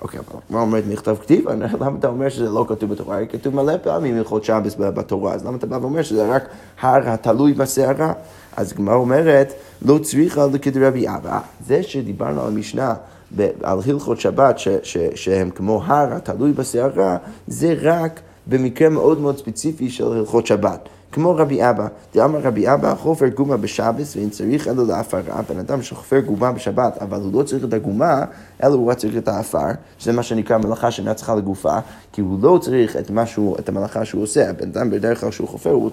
אוקיי, 0.02 0.20
אבל 0.20 0.40
מה 0.50 0.62
אומרת 0.62 0.84
מכתב 0.90 1.16
כתיב? 1.22 1.50
למה 1.50 1.98
אתה 2.00 2.08
אומר 2.08 2.30
שזה 2.30 2.50
לא 2.50 2.66
כתוב 2.68 2.90
בתורה? 2.90 3.26
כתוב 3.26 3.56
מלא 3.56 3.74
פעמים 3.84 4.18
הלכות 4.18 4.44
שבס 4.44 4.76
בתורה, 4.78 5.34
אז 5.34 5.46
למה 5.46 5.58
אתה 5.58 5.68
בא 5.68 5.76
ואומר 5.76 6.02
שזה 6.02 6.36
רק 6.36 6.44
הר 6.82 7.10
התלוי 7.10 7.54
בסערה? 7.54 8.14
אז 8.58 8.74
גמרא 8.74 8.96
אומרת, 8.96 9.54
לא 9.82 9.98
צריכה 9.98 10.46
לכדרבי 10.54 11.08
אבא. 11.08 11.40
זה 11.68 11.84
שדיברנו 11.84 12.42
על 12.42 12.48
המשנה 12.48 12.94
על 13.64 13.80
הלכות 13.90 14.20
שבת 14.20 14.60
ש, 14.60 14.68
ש, 14.84 14.98
שהם 15.16 15.50
כמו 15.50 15.84
הר 15.86 16.14
התלוי 16.14 16.52
בסערה, 16.52 17.18
זה 17.48 17.76
רק 17.82 18.20
במקרה 18.48 18.90
מאוד 18.90 19.20
מאוד 19.20 19.38
ספציפי 19.38 19.90
של 19.90 20.12
הלכות 20.12 20.48
שבת. 20.48 20.90
כמו 21.12 21.36
רבי 21.36 21.70
אבא, 21.70 21.88
דאמר 22.14 22.40
רבי 22.40 22.74
אבא, 22.74 22.96
חופר 22.96 23.28
גומה 23.28 23.58
בשבס 23.58 24.16
ואין 24.16 24.30
צריך 24.30 24.68
אלא 24.68 24.88
להפרה, 24.88 25.42
בן 25.50 25.60
אדם 25.60 25.82
שחופר 25.82 26.20
גומה 26.20 26.52
בשבת, 26.52 26.98
אבל 27.02 27.20
הוא 27.22 27.34
לא 27.34 27.44
צריך 27.44 27.64
את 27.64 27.74
הגומה, 27.74 28.24
אלא 28.64 28.74
הוא 28.74 28.92
רק 28.92 28.98
צריך 28.98 29.18
את 29.18 29.28
האפר, 29.28 29.68
שזה 29.98 30.12
מה 30.12 30.24
שנקרא 30.24 30.58
מלאכה 30.58 30.92
שאינה 30.92 31.14
צריכה 31.14 31.36
לגופה, 31.36 31.78
כי 32.12 32.22
הוא 32.22 32.40
לא 32.42 32.60
צריך 32.62 32.98
את, 32.98 33.10
משהו, 33.10 33.56
את 33.60 33.70
המלאכה 33.70 34.06
שהוא 34.06 34.24
עושה, 34.24 34.50
הבן 34.50 34.68
אדם 34.68 34.90
בדרך 34.90 35.20
כלל 35.20 35.32
שהוא 35.32 35.48
חופר, 35.48 35.70
הוא 35.70 35.92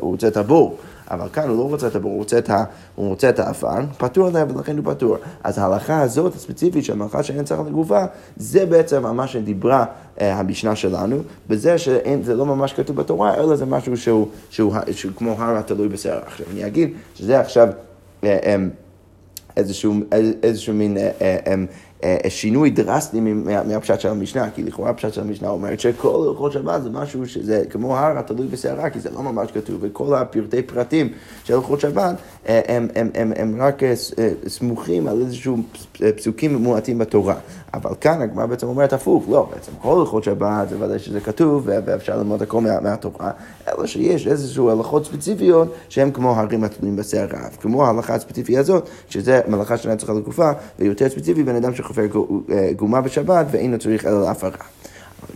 רוצה 0.00 0.28
את 0.28 0.36
הבור. 0.36 0.76
אבל 1.12 1.28
כאן 1.32 1.48
הוא 1.48 1.58
לא 1.58 1.62
רוצה 1.62 1.86
את 1.86 1.96
הבור, 1.96 2.10
הוא 2.10 2.18
רוצה 2.18 2.38
את, 2.38 2.50
ה, 2.50 2.64
הוא 2.94 3.08
רוצה 3.08 3.28
את 3.28 3.38
האפן, 3.38 3.86
פטור 3.98 4.26
עליה 4.26 4.44
ולכן 4.48 4.76
הוא 4.76 4.84
פטור. 4.94 5.16
אז 5.44 5.58
ההלכה 5.58 6.00
הזאת 6.00 6.34
הספציפית 6.34 6.84
של 6.84 6.94
מלאכה 6.94 7.22
שאין 7.22 7.44
צריך 7.44 7.60
לגופה, 7.60 8.04
זה 8.36 8.66
בעצם 8.66 9.16
מה 9.16 9.26
שדיברה 9.26 9.84
אה, 10.20 10.34
המשנה 10.38 10.76
שלנו, 10.76 11.16
בזה 11.48 11.78
שזה 11.78 12.34
לא 12.34 12.46
ממש 12.46 12.72
כתוב 12.72 12.96
בתורה, 12.96 13.34
אלא 13.34 13.56
זה 13.56 13.66
משהו 13.66 13.96
שהוא, 13.96 14.28
שהוא, 14.50 14.74
שהוא, 14.74 14.92
שהוא 14.92 15.12
כמו 15.16 15.34
הר 15.38 15.56
התלוי 15.56 15.88
בשערה. 15.88 16.22
עכשיו 16.26 16.46
אני 16.52 16.66
אגיד 16.66 16.90
שזה 17.14 17.40
עכשיו 17.40 17.68
אה, 18.24 18.38
אה, 18.44 18.56
איזשהו, 19.56 19.94
איזשהו 20.42 20.74
מין 20.74 20.96
אה, 20.96 21.54
שינוי 22.28 22.70
דרסטי 22.70 23.20
מהפשט 23.66 24.00
של 24.00 24.08
המשנה, 24.08 24.50
כי 24.50 24.62
לכאורה 24.62 24.90
הפשט 24.90 25.14
של 25.14 25.20
המשנה 25.20 25.48
אומרת 25.48 25.80
שכל 25.80 26.26
הלכות 26.28 26.52
שבת 26.52 26.82
זה 26.82 26.90
משהו 26.90 27.28
שזה 27.28 27.64
כמו 27.70 27.98
הר 27.98 28.18
התלוי 28.18 28.46
בסערה, 28.46 28.90
כי 28.90 29.00
זה 29.00 29.10
לא 29.10 29.22
ממש 29.22 29.50
כתוב, 29.50 29.78
וכל 29.80 30.14
הפרטי 30.14 30.62
פרטים 30.62 31.08
של 31.44 31.54
הלכות 31.54 31.80
שבת 31.80 32.16
אה, 32.48 32.60
הם, 32.68 32.88
הם, 32.94 33.10
הם, 33.14 33.32
הם 33.36 33.56
רק 33.62 33.82
אה, 33.82 33.94
סמוכים 34.48 35.08
על 35.08 35.20
איזשהו 35.20 35.56
פסוקים 36.16 36.54
מועטים 36.54 36.98
בתורה. 36.98 37.34
אבל 37.74 37.90
כאן 38.00 38.22
הגמרא 38.22 38.46
בעצם 38.46 38.66
אומרת 38.66 38.92
הפוך, 38.92 39.24
לא, 39.28 39.48
בעצם 39.54 39.72
כל 39.82 40.00
הלכות 40.00 40.24
שבת 40.24 40.68
זה 40.68 40.84
ודאי 40.84 40.98
שזה 40.98 41.20
כתוב, 41.20 41.62
ואפשר 41.66 42.16
ללמוד 42.16 42.42
הכל 42.42 42.60
מה, 42.60 42.80
מהתורה, 42.80 43.30
אלא 43.68 43.86
שיש 43.86 44.26
איזשהו 44.26 44.70
הלכות 44.70 45.04
ספציפיות 45.04 45.74
שהן 45.88 46.10
כמו 46.10 46.36
הרים 46.36 46.64
התלויים 46.64 46.96
בסערה, 46.96 47.48
כמו 47.60 47.86
ההלכה 47.86 48.14
הספציפית 48.14 48.58
הזאת, 48.58 48.88
שזה 49.08 49.40
מלאכה 49.48 49.76
שאינה 49.76 49.96
צריכה 49.96 50.12
לגופה, 50.12 50.50
ויותר 50.78 51.08
ספציפי 51.08 51.42
בן 51.42 51.56
אדם 51.56 51.74
שחופר 51.74 52.02
גומה 52.76 53.00
בשבת 53.00 53.46
ואינו 53.50 53.78
צריך 53.78 54.06
אלא 54.06 54.22
להפרה. 54.22 54.64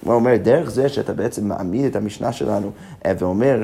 הוא 0.04 0.14
אומר, 0.14 0.36
דרך 0.36 0.70
זה 0.70 0.88
שאתה 0.88 1.12
בעצם 1.12 1.48
מעמיד 1.48 1.84
את 1.84 1.96
המשנה 1.96 2.32
שלנו 2.32 2.70
אה, 3.06 3.12
ואומר 3.18 3.60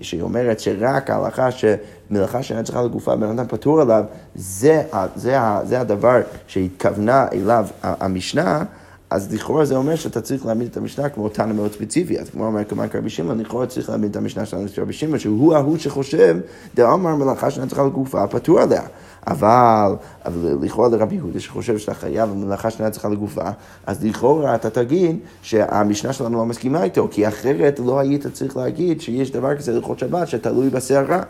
שהיא 0.00 0.22
אומרת 0.22 0.60
שרק 0.60 1.10
ההלכה 1.10 1.48
שמלאכה 1.50 2.42
שאינה 2.42 2.62
צריכה 2.62 2.82
לגופה, 2.82 3.16
בן 3.16 3.38
אדם 3.38 3.46
פטור 3.48 3.80
עליו, 3.80 4.04
זה, 4.34 4.82
זה, 5.16 5.36
זה 5.64 5.80
הדבר 5.80 6.20
שהתכוונה 6.46 7.26
אליו 7.32 7.66
המשנה, 7.82 8.64
אז 9.10 9.34
לכאורה 9.34 9.64
זה 9.64 9.76
אומר 9.76 9.96
שאתה 9.96 10.20
צריך 10.20 10.46
להעמיד 10.46 10.68
את 10.70 10.76
המשנה 10.76 11.08
כמו 11.08 11.28
תנא 11.28 11.52
מאוד 11.52 11.72
ספציפי. 11.72 12.18
אז 12.18 12.30
כמו 12.30 12.46
אומר 12.46 12.64
כמובן 12.64 12.88
כרבי 12.88 13.10
שמעון, 13.10 13.40
לכאורה 13.40 13.66
צריך 13.66 13.88
להעמיד 13.88 14.10
את 14.10 14.16
המשנה 14.16 14.46
שלנו 14.46 14.66
כרבי 14.74 14.92
שמעון, 14.92 15.18
שהוא 15.18 15.54
ההוא 15.54 15.78
שחושב, 15.78 16.36
דאמר 16.74 17.14
מלאכה 17.14 17.50
צריכה 17.50 17.84
לגופה, 17.84 18.26
פטור 18.26 18.60
עליה. 18.60 18.82
אבל, 19.26 19.94
אבל 20.24 20.58
לכאורה 20.62 20.88
לרבי 20.88 21.14
יהודה 21.14 21.40
שחושב 21.40 21.78
שאתה 21.78 21.94
חייב 21.94 22.30
מלאכה 22.34 22.70
שנייה 22.70 22.90
צריכה 22.90 23.08
לגופה, 23.08 23.50
אז 23.86 24.04
לכאורה 24.04 24.54
אתה 24.54 24.70
תגיד 24.70 25.18
שהמשנה 25.42 26.12
שלנו 26.12 26.38
לא 26.38 26.46
מסכימה 26.46 26.82
איתו, 26.82 27.08
כי 27.10 27.28
אחרת 27.28 27.80
לא 27.84 27.98
היית 27.98 28.26
צריך 28.26 28.56
להגיד 28.56 29.00
שיש 29.00 29.30
דבר 29.30 29.56
כזה 29.56 29.72
ללכות 29.72 29.98
שבת 29.98 30.28
שתלוי 30.28 30.70
בסערה. 30.70 31.22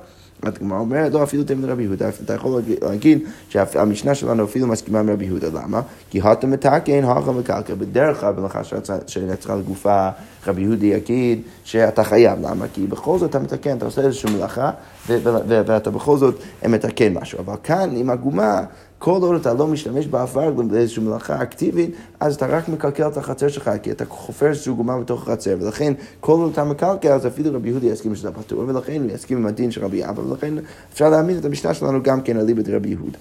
הגמרא 0.42 0.78
אומרת, 0.78 1.12
לא, 1.12 1.22
אפילו 1.22 1.44
תמיד 1.44 1.64
רבי 1.64 1.82
יהודה, 1.82 2.08
אתה 2.24 2.34
יכול 2.34 2.62
להגיד 2.82 3.18
שהמשנה 3.48 4.14
שלנו 4.14 4.44
אפילו 4.44 4.66
מסכימה 4.66 5.00
עם 5.00 5.10
רבי 5.10 5.24
יהודה, 5.24 5.48
למה? 5.48 5.80
כי 6.10 6.20
הטה 6.24 6.46
מתקן, 6.46 7.04
הכה 7.04 7.32
מקלקל, 7.32 7.74
בדרך 7.74 8.20
כלל 8.20 8.32
במלאכה 8.32 8.60
שנצחה 9.06 9.54
לגופה, 9.56 10.08
רבי 10.46 10.62
יהודה 10.62 10.86
יגיד 10.86 11.42
שאתה 11.64 12.04
חייב, 12.04 12.38
למה? 12.42 12.66
כי 12.74 12.86
בכל 12.86 13.18
זאת 13.18 13.30
אתה 13.30 13.38
מתקן, 13.38 13.76
אתה 13.76 13.84
עושה 13.84 14.00
איזושהי 14.00 14.30
מלאכה, 14.36 14.70
ואתה 15.08 15.90
בכל 15.90 16.18
זאת 16.18 16.42
מתקן 16.68 17.14
משהו, 17.14 17.38
אבל 17.38 17.54
כאן 17.62 17.90
עם 17.96 18.10
עגומה, 18.10 18.62
כל 18.98 19.22
עוד 19.22 19.40
אתה 19.40 19.54
לא 19.54 19.66
משתמש 19.66 20.06
בעפר 20.06 20.50
באיזושהי 20.50 21.02
מלאכה 21.02 21.42
אקטיבית, 21.42 21.90
אז 22.20 22.34
אתה 22.34 22.46
רק 22.46 22.68
מקלקל 22.68 23.08
את 23.08 23.16
החצר 23.16 23.48
שלך, 23.48 23.70
כי 23.82 23.90
אתה 23.90 24.04
חופר 24.04 24.46
איזושהי 24.46 24.74
גומה 24.74 25.00
בתוך 25.00 25.22
החצר, 25.28 25.56
ולכן 25.60 25.92
כל 26.20 26.32
עוד 26.32 26.52
אתה 26.52 26.64
מקלקל, 26.64 27.12
אז 27.12 27.26
אפילו 27.26 27.54
רבי 27.54 27.68
יהודי 27.68 27.86
יסכים 27.86 28.14
שזה 28.14 28.30
פטור, 28.32 28.64
ולכן 28.66 29.02
הוא 29.02 29.10
יסכים 29.10 29.38
עם 29.38 29.46
הדין 29.46 29.70
של 29.70 29.84
רבי 29.84 30.04
אבא, 30.04 30.20
ולכן 30.20 30.54
אפשר 30.92 31.08
להעמיד 31.08 31.36
את 31.36 31.44
המשנה 31.44 31.74
שלנו 31.74 32.02
גם 32.02 32.20
כן 32.20 32.36
על 32.36 32.44
ליבת 32.44 32.68
רבי 32.68 32.88
יהודה. 32.88 33.18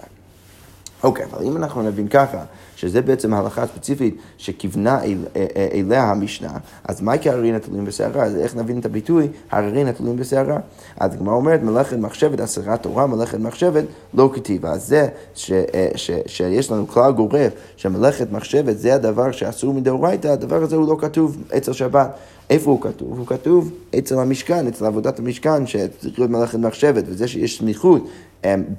אוקיי, 1.04 1.26
אבל 1.26 1.46
אם 1.46 1.58
אנחנו 1.58 1.82
נבין 1.82 2.08
ככה, 2.08 2.44
שזה 2.76 3.02
בעצם 3.02 3.34
ההלכה 3.34 3.64
הספציפית 3.64 4.18
שכיוונה 4.38 5.04
אל, 5.04 5.18
אה, 5.36 5.46
אה, 5.56 5.68
אליה 5.74 6.04
המשנה, 6.04 6.58
אז 6.84 7.02
מה 7.02 7.18
כי 7.18 7.30
הררין 7.30 7.56
התלויים 7.56 7.86
בסערה? 7.86 8.24
אז 8.24 8.36
איך 8.36 8.56
נבין 8.56 8.80
את 8.80 8.86
הביטוי 8.86 9.28
הררין 9.52 9.88
התלויים 9.88 10.18
בסערה? 10.18 10.60
אז 11.00 11.14
הגמרא 11.14 11.34
אומרת 11.34 11.64
מלאכת 11.64 11.98
מחשבת 11.98 12.40
הסרת 12.40 12.84
תורה, 12.84 13.08
מלאכת 13.08 13.40
מחשבת 13.40 13.84
לא 14.14 14.30
כתיבה. 14.34 14.72
אז 14.72 14.88
זה 14.88 15.08
ש, 15.36 15.52
אה, 15.52 15.90
ש, 15.96 16.12
שיש 16.26 16.72
לנו 16.72 16.88
כלל 16.88 17.12
גורף 17.12 17.54
שמלאכת 17.78 18.32
מחשבת 18.32 18.78
זה 18.80 18.96
הדבר 18.96 19.32
שאסור 19.32 19.74
מדאורייתא, 19.74 20.28
הדבר 20.28 20.64
הזה 20.64 20.76
הוא 20.76 20.88
לא 20.88 20.98
כתוב 21.00 21.38
אצל 21.58 21.74
שבת. 21.74 22.10
איפה 22.50 22.72
הוא 22.72 22.82
כתוב? 22.82 23.18
הוא 23.18 23.28
כתוב 23.28 23.72
אצל 23.98 24.20
המשכן, 24.20 24.68
אצל 24.68 24.86
עבודת 24.86 25.20
המשכן, 25.20 25.68
שצריך 25.68 26.20
להיות 26.20 26.32
מלאכת 26.32 26.60
מחשבת, 26.60 27.04
וזה 27.08 27.28
שיש 27.28 27.58
סמיכות 27.60 28.08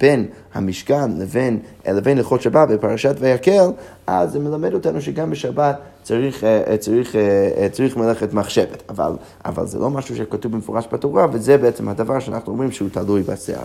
בין 0.01 0.27
המשכן 0.55 1.19
לבין, 1.19 1.59
לבין 1.89 2.19
הלכות 2.19 2.43
שבת 2.43 2.69
בפרשת 2.69 3.15
ויקל, 3.19 3.71
אז 4.07 4.33
זה 4.33 4.39
מלמד 4.39 4.75
אותנו 4.75 5.01
שגם 5.01 5.31
בשבת 5.31 5.77
צריך, 6.03 6.45
אה, 6.45 6.77
צריך, 6.77 7.17
אה, 7.17 7.69
צריך 7.73 7.97
מלאכת 7.97 8.35
מחשבת. 8.35 8.83
אבל, 8.89 9.13
אבל 9.45 9.67
זה 9.67 9.79
לא 9.79 9.91
משהו 9.91 10.17
שכתוב 10.17 10.53
במפורש 10.53 10.85
בתורה, 10.93 11.27
וזה 11.33 11.59
בעצם 11.59 11.89
הדבר 11.89 12.21
שאנחנו 12.21 12.53
אומרים 12.53 12.73
שהוא 12.73 12.89
תלוי 12.93 13.23
בשיער. 13.23 13.65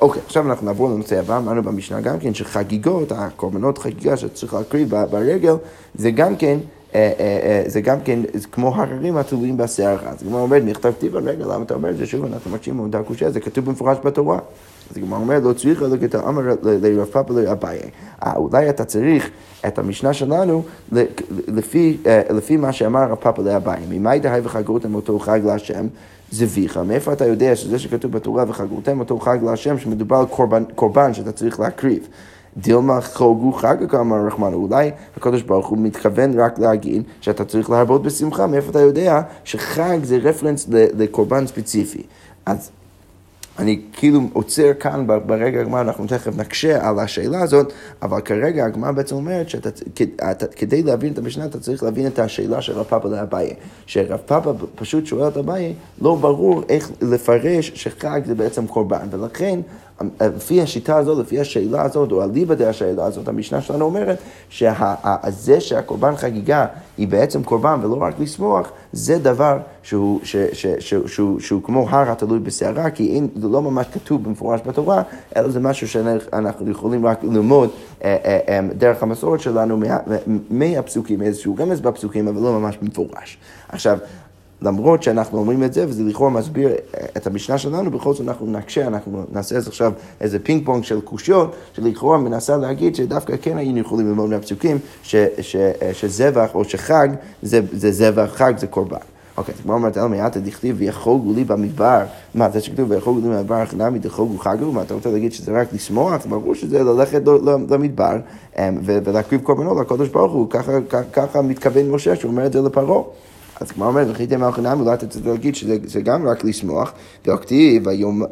אוקיי, 0.00 0.22
עכשיו 0.26 0.50
אנחנו 0.50 0.66
נעבור 0.66 0.88
לנושא 0.88 1.18
הבא, 1.18 1.36
אמרנו 1.36 1.62
במשנה 1.62 2.00
גם 2.00 2.18
כן 2.18 2.34
שחגיגות, 2.34 3.12
הקורבנות 3.12 3.78
חגיגה 3.78 4.16
שצריך 4.16 4.54
להקריב 4.54 4.90
ברגל, 5.10 5.54
זה 5.94 6.10
גם 6.10 6.36
כן 6.36 6.58
אה, 6.94 7.12
אה, 7.20 7.40
אה, 7.42 7.62
זה 7.66 7.80
גם 7.80 8.00
כן 8.04 8.20
כמו 8.52 8.74
הררים 8.74 9.16
התלויים 9.16 9.56
בשיער. 9.56 9.98
אז 10.06 10.22
הגמרא 10.22 10.40
אומרת, 10.40 10.62
נכתב 10.64 10.92
טיב 10.98 11.16
רגע, 11.16 11.46
למה 11.46 11.64
אתה 11.64 11.74
אומר 11.74 11.90
את 11.90 11.96
זה? 11.96 12.06
שוב, 12.06 12.24
אנחנו 12.24 12.50
מקשיבים 12.50 12.80
במודע 12.80 13.02
קושייה, 13.02 13.30
זה 13.30 13.40
כתוב 13.40 13.64
במפורש 13.64 13.98
בתורה. 14.04 14.38
אז 14.90 14.96
הגמרא 14.96 15.18
אומרת, 15.18 15.42
לא 15.42 15.52
צריך 15.52 15.82
אלא 15.82 15.96
את 16.04 16.14
האמר 16.14 16.56
לרב 16.62 17.04
פאפה 17.04 17.34
לאביי. 17.34 17.78
אולי 18.36 18.70
אתה 18.70 18.84
צריך 18.84 19.30
את 19.66 19.78
המשנה 19.78 20.12
שלנו 20.12 20.62
לפי 22.30 22.56
מה 22.58 22.72
שאמר 22.72 23.10
רב 23.10 23.14
פאפה 23.14 23.42
לאביי. 23.42 23.80
ממאי 23.88 24.18
דהי 24.18 24.40
וחגרותם 24.44 24.94
אותו 24.94 25.18
חג 25.18 25.40
להשם? 25.44 25.86
זביחה, 26.32 26.82
מאיפה 26.82 27.12
אתה 27.12 27.26
יודע 27.26 27.56
שזה 27.56 27.78
שכתוב 27.78 28.12
בתורה 28.12 28.44
וחגרותם 28.48 29.00
אותו 29.00 29.18
חג 29.18 29.38
להשם, 29.42 29.78
שמדובר 29.78 30.16
על 30.16 30.26
קורבן, 30.26 30.64
קורבן 30.74 31.14
שאתה 31.14 31.32
צריך 31.32 31.60
להקריב. 31.60 32.08
דילמה 32.56 33.00
חוגו 33.00 33.52
חגה 33.52 33.86
כאמר 33.86 34.26
רחמנו, 34.26 34.56
אולי 34.56 34.90
הקדוש 35.16 35.42
ברוך 35.42 35.66
הוא 35.66 35.78
מתכוון 35.78 36.40
רק 36.40 36.58
להגיד 36.58 37.02
שאתה 37.20 37.44
צריך 37.44 37.70
להרבות 37.70 38.02
בשמחה, 38.02 38.46
מאיפה 38.46 38.70
אתה 38.70 38.80
יודע 38.80 39.20
שחג 39.44 39.98
זה 40.02 40.16
רפרנס 40.16 40.66
לקורבן 40.70 41.46
ספציפי. 41.46 42.02
אז 42.46 42.70
אני 43.60 43.80
כאילו 43.92 44.20
עוצר 44.32 44.72
כאן 44.80 45.06
ברגע 45.26 45.60
הגמר, 45.60 45.80
אנחנו 45.80 46.06
תכף 46.06 46.36
נקשה 46.36 46.88
על 46.88 46.98
השאלה 46.98 47.40
הזאת, 47.40 47.72
אבל 48.02 48.20
כרגע 48.20 48.64
הגמר 48.64 48.92
בעצם 48.92 49.16
אומרת 49.16 49.48
שכדי 49.48 50.82
להבין 50.82 51.12
את 51.12 51.18
המשנה 51.18 51.44
אתה 51.44 51.60
צריך 51.60 51.82
להבין 51.82 52.06
את 52.06 52.18
השאלה 52.18 52.62
של 52.62 52.72
רב 52.72 52.84
פאפה 52.84 53.08
לאביי. 53.08 53.54
שרב 53.86 54.18
פאפה 54.26 54.52
פשוט 54.74 55.06
שואל 55.06 55.28
את 55.28 55.36
אביי, 55.36 55.74
לא 56.00 56.14
ברור 56.14 56.62
איך 56.68 56.90
לפרש 57.02 57.72
שחג 57.74 58.20
זה 58.26 58.34
בעצם 58.34 58.66
קורבן, 58.66 59.06
ולכן 59.10 59.60
לפי 60.20 60.62
השיטה 60.62 60.96
הזאת, 60.96 61.18
לפי 61.18 61.40
השאלה 61.40 61.82
הזאת, 61.82 62.12
או 62.12 62.24
אליבא 62.24 62.68
השאלה 62.68 63.04
הזאת, 63.04 63.28
המשנה 63.28 63.60
שלנו 63.60 63.84
אומרת 63.84 64.18
שזה 64.50 65.60
שהקורבן 65.60 66.16
חגיגה 66.16 66.66
היא 66.98 67.08
בעצם 67.08 67.42
קורבן 67.42 67.78
ולא 67.82 67.96
רק 68.00 68.14
לשמוח, 68.20 68.70
זה 68.92 69.18
דבר 69.18 69.58
שהוא, 69.82 70.20
ש, 70.22 70.36
ש, 70.36 70.66
ש, 70.78 70.94
שהוא, 71.06 71.40
שהוא 71.40 71.62
כמו 71.62 71.88
הר 71.88 72.12
התלוי 72.12 72.38
בסערה, 72.38 72.90
כי 72.90 73.14
אין, 73.14 73.28
זה 73.36 73.48
לא 73.48 73.62
ממש 73.62 73.86
כתוב 73.92 74.24
במפורש 74.24 74.60
בתורה, 74.66 75.02
אלא 75.36 75.48
זה 75.48 75.60
משהו 75.60 75.88
שאנחנו 75.88 76.70
יכולים 76.70 77.06
רק 77.06 77.24
ללמוד 77.24 77.70
אה, 78.04 78.16
אה, 78.24 78.38
אה, 78.48 78.60
דרך 78.74 79.02
המסורת 79.02 79.40
שלנו 79.40 79.80
מהפסוקים, 80.50 81.22
איזשהו 81.22 81.56
רמז 81.58 81.80
בפסוקים, 81.80 82.28
אבל 82.28 82.42
לא 82.42 82.60
ממש 82.60 82.76
במפורש. 82.82 83.38
עכשיו, 83.68 83.98
למרות 84.62 85.02
שאנחנו 85.02 85.38
אומרים 85.38 85.64
את 85.64 85.72
זה, 85.72 85.84
וזה 85.88 86.02
לכאורה 86.04 86.30
מסביר 86.30 86.70
את 87.16 87.26
המשנה 87.26 87.58
שלנו, 87.58 87.90
בכל 87.90 88.14
זאת 88.14 88.28
אנחנו 88.28 88.46
נקשה, 88.46 88.86
אנחנו 88.86 89.24
נעשה 89.32 89.56
אז 89.56 89.68
עכשיו 89.68 89.92
איזה 90.20 90.38
פינג 90.38 90.66
פונג 90.66 90.84
של 90.84 91.00
קושיות, 91.00 91.54
שלכאורה 91.72 92.18
מנסה 92.18 92.56
להגיד 92.56 92.94
שדווקא 92.94 93.34
כן 93.42 93.58
היינו 93.58 93.78
יכולים 93.78 94.06
ללמוד 94.06 94.30
מהפסוקים, 94.30 94.78
שזבח 95.92 96.50
או 96.54 96.64
שחג 96.64 97.08
זה, 97.42 97.60
זה 97.72 97.92
זבח, 97.92 98.30
חג 98.34 98.52
זה 98.58 98.66
קורבן. 98.66 98.96
אוקיי, 99.36 99.54
אז 99.54 99.60
כמו 99.60 99.72
אומרת, 99.72 99.98
אל 99.98 100.06
מיעטה 100.06 100.40
דכתיב 100.40 100.76
ויחוגו 100.78 101.32
לי 101.32 101.44
במדבר, 101.44 102.00
מה 102.34 102.50
זה 102.50 102.60
שכתוב 102.60 102.90
ויחוגו 102.90 103.20
לי 103.20 103.28
במדבר 103.28 103.66
חינמי 103.66 103.98
דחוגו 103.98 104.38
חגו, 104.38 104.72
מה 104.72 104.82
אתה 104.82 104.94
רוצה 104.94 105.10
להגיד 105.10 105.32
שזה 105.32 105.60
רק 105.60 105.72
לשמוח? 105.72 106.26
ברור 106.26 106.54
שזה 106.54 106.82
ללכת 106.82 107.22
למדבר 107.70 108.16
אמ, 108.58 108.78
ולהקריב 108.84 109.40
קורבנות 109.40 109.76
לקדוש 109.80 110.08
ברוך 110.08 110.32
הוא, 110.32 110.50
ככה 111.12 111.42
מתכוון 111.42 111.90
משה 111.90 112.16
שהוא 112.16 112.30
אומר 112.30 112.46
את 112.46 112.52
זה 112.52 112.60
לפרעה. 112.62 113.02
אז 113.60 113.70
כמו 113.70 113.84
אומרת, 113.84 114.06
וכי 114.10 114.26
תמר 114.26 114.50
חינם, 114.50 114.80
אולי 114.80 114.94
אתה 114.94 115.06
צריך 115.06 115.26
להגיד 115.26 115.54
שזה 115.54 116.00
גם 116.00 116.28
רק 116.28 116.44
לשמוח, 116.44 116.92
וכתיב, 117.26 117.84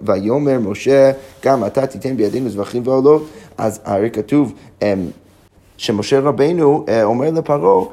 ויאמר 0.03 0.59
משה, 0.59 1.13
גם 1.45 1.65
אתה 1.65 1.87
תיתן 1.87 2.17
בידינו 2.17 2.51
זבחים 2.51 2.83
ועולות, 2.85 3.29
אז 3.59 3.81
הרי 3.85 4.11
כתוב, 4.11 4.53
אמ, 4.83 4.87
שמשה 5.79 6.21
רבנו 6.21 6.85
אה, 6.89 7.05
אומר 7.05 7.31
לפרעה 7.31 7.85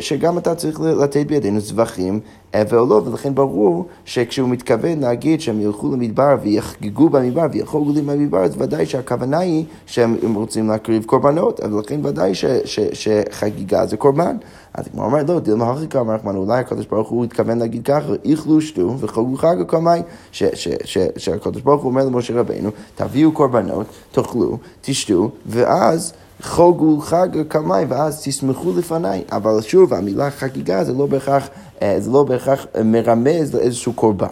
שגם 0.00 0.38
אתה 0.38 0.54
צריך 0.54 0.80
לתת 0.80 1.26
בידינו 1.26 1.60
זבחים 1.60 2.20
אה, 2.54 2.62
ועולות, 2.68 3.06
ולכן 3.06 3.34
ברור 3.34 3.86
שכשהוא 4.04 4.48
מתכוון 4.48 5.00
להגיד 5.00 5.40
שהם 5.40 5.60
ילכו 5.60 5.92
למדבר 5.92 6.36
ויחגגו 6.42 7.08
במדבר 7.08 7.46
ויחוגו 7.52 7.92
לי 7.92 8.02
במדבר, 8.02 8.38
אז 8.38 8.54
ודאי 8.58 8.86
שהכוונה 8.86 9.38
היא 9.38 9.64
שהם 9.86 10.34
רוצים 10.34 10.68
להקריב 10.68 11.04
קורבנות, 11.04 11.60
ולכן 11.64 12.06
ודאי 12.06 12.34
ש, 12.34 12.44
ש, 12.44 12.80
שחגיגה 12.92 13.86
זה 13.86 13.96
קורבן. 13.96 14.36
אז 14.74 14.88
כמו 14.92 15.04
אומרת, 15.04 15.28
לא, 15.28 15.40
דילמה 15.40 15.70
הכי 15.70 15.88
כמה 15.88 16.14
רחמן, 16.14 16.36
אולי 16.36 16.58
הקדוש 16.58 16.86
ברוך 16.86 17.08
הוא 17.08 17.24
התכוון 17.24 17.58
להגיד 17.58 17.84
ככה, 17.84 18.12
איכלו 18.24 18.60
שתו 18.60 18.98
וחוגו 18.98 19.36
חג 19.36 19.60
הקומי, 19.60 20.00
שהקדוש 21.16 21.62
ברוך 21.62 21.82
הוא 21.82 21.90
אומר 21.90 22.04
למשה 22.04 22.40
רבנו, 22.40 22.70
תביאו 22.94 23.32
קורבנות, 23.32 23.86
תאכלו, 24.12 24.58
תשתו, 24.80 25.30
ואז 25.46 26.12
חוגו 26.42 27.00
חג 27.00 27.28
קמי 27.48 27.84
ואז 27.88 28.22
תשמחו 28.24 28.72
לפניי. 28.76 29.24
אבל 29.32 29.60
שוב, 29.60 29.94
המילה 29.94 30.30
חגיגה 30.30 30.84
זה 30.84 30.92
לא 30.92 31.06
בהכרח, 31.06 31.48
אה, 31.82 31.96
זה 31.98 32.10
לא 32.10 32.22
בהכרח 32.22 32.66
מרמז 32.84 33.54
לאיזשהו 33.54 33.92
קורבן. 33.92 34.26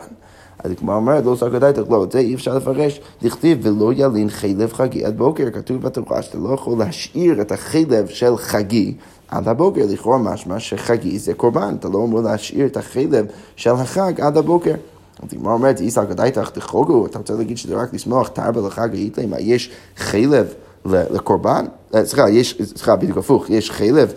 אז 0.65 0.73
כמו 0.79 0.95
אומרת, 0.95 1.25
לא 1.25 1.37
כדאי, 1.53 1.73
לא, 1.91 2.05
את 2.05 2.12
זה 2.12 2.19
אי 2.19 2.35
אפשר 2.35 2.57
לפרש. 2.57 3.00
דכתיב 3.23 3.59
ולא 3.62 3.93
ילין 3.97 4.31
חלב 4.31 4.73
חגי 4.73 5.05
עד 5.05 5.19
בוקר, 5.19 5.50
כתוב 5.50 5.83
בתורה 5.83 6.23
שאתה 6.23 6.38
לא 6.38 6.55
יכול 6.55 6.79
להשאיר 6.79 7.41
את 7.41 7.53
החלב 7.53 8.07
של 8.07 8.37
חגי 8.37 8.95
עד 9.29 9.49
הבוקר, 9.49 9.83
לכאורה 9.88 10.19
משמע 10.19 10.59
שחגי 10.59 11.19
זה 11.19 11.35
קורבן, 11.35 11.77
אתה 11.79 11.88
לא 11.88 12.05
אמור 12.05 12.21
להשאיר 12.21 12.67
את 12.67 12.77
החלב 12.77 13.27
של 13.57 13.71
החג 13.71 14.21
עד 14.21 14.37
הבוקר. 14.37 14.75
אז 15.23 15.29
הגמרא 15.33 15.53
אומרת, 15.53 15.81
איסר 15.81 16.07
כדאי 16.07 16.31
תחוגו, 16.31 17.07
אתה 17.07 17.19
רוצה 17.19 17.35
להגיד 17.35 17.59
שזה 17.59 17.75
רק 17.75 17.95
לשמוח 17.95 18.29
תרבה 18.29 18.61
לחג 18.67 18.95
היית 18.95 19.19
מה 19.19 19.41
יש 19.41 19.71
חלב 19.97 20.47
לקורבן? 20.85 21.67
אה, 21.95 22.07
סליחה, 22.07 22.31
יש, 22.31 22.63
סליחה, 22.65 22.97
בדיוק 22.97 23.19
הפוך, 23.19 23.51
יש 23.51 23.71
חלב 23.71 24.13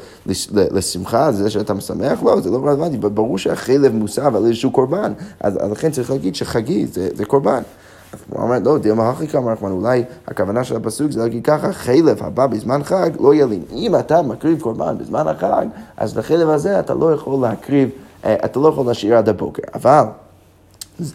לשמחה, 0.51 1.32
זה 1.32 1.50
שאתה 1.50 1.74
משמח? 1.74 2.24
לא, 2.24 2.41
זה 2.41 2.50
לא 2.50 2.58
רלוונטי, 2.58 2.98
ברור 2.98 3.38
שהחלב 3.38 3.94
מוסב 3.94 4.36
על 4.36 4.46
איזשהו 4.46 4.72
קורבן, 4.72 5.13
אז 5.39 5.58
לכן 5.72 5.91
צריך 5.91 6.12
להגיד 6.12 6.36
שחגי 6.36 6.86
זה, 6.86 7.10
זה 7.13 7.25
קורבן. 7.25 7.62
הוא 8.30 8.44
אומר, 8.44 8.60
לא, 8.65 8.77
דילמה 8.77 9.10
הכי 9.10 9.27
כמה 9.27 9.51
רחמן, 9.51 9.72
אולי 9.72 10.03
הכוונה 10.27 10.63
של 10.63 10.75
הפסוק 10.75 11.12
זה 11.12 11.20
להגיד 11.20 11.46
ככה, 11.46 11.74
חלב 11.74 12.24
הבא 12.24 12.48
בזמן 12.48 12.84
חג 12.84 13.10
לא 13.20 13.36
ילין. 13.36 13.63
אם 13.72 13.96
אתה 13.96 14.22
מקריב 14.22 14.62
קורבן 14.62 14.98
בזמן 14.98 15.27
החג, 15.27 15.65
אז 15.98 16.18
לחלב 16.18 16.50
הזה 16.50 16.80
אתה 16.80 16.94
לא 16.94 17.13
יכול 17.13 17.41
להקריב, 17.41 17.89
אה, 18.25 18.36
אתה 18.46 18.60
לא 18.60 18.68
יכול 18.68 18.86
להשאיר 18.86 19.18
עד 19.18 19.30
הבוקר. 19.30 19.63
אבל... 19.74 20.03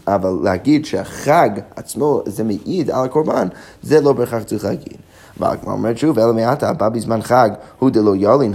אבל 0.06 0.38
להגיד 0.42 0.86
שהחג 0.86 1.50
עצמו 1.76 2.22
זה 2.26 2.44
מעיד 2.44 2.90
על 2.90 3.04
הקורבן, 3.04 3.48
זה 3.82 4.00
לא 4.00 4.12
בהכרח 4.12 4.42
צריך 4.42 4.64
להגיד. 4.64 4.96
והגמרא 5.40 5.72
אומרת 5.72 5.98
שוב, 5.98 6.18
אלא 6.18 6.32
מעטה, 6.32 6.68
הבא 6.68 6.88
בזמן 6.88 7.22
חג, 7.22 7.50
הוא 7.78 7.90
דלא 7.90 8.16
ילין, 8.16 8.54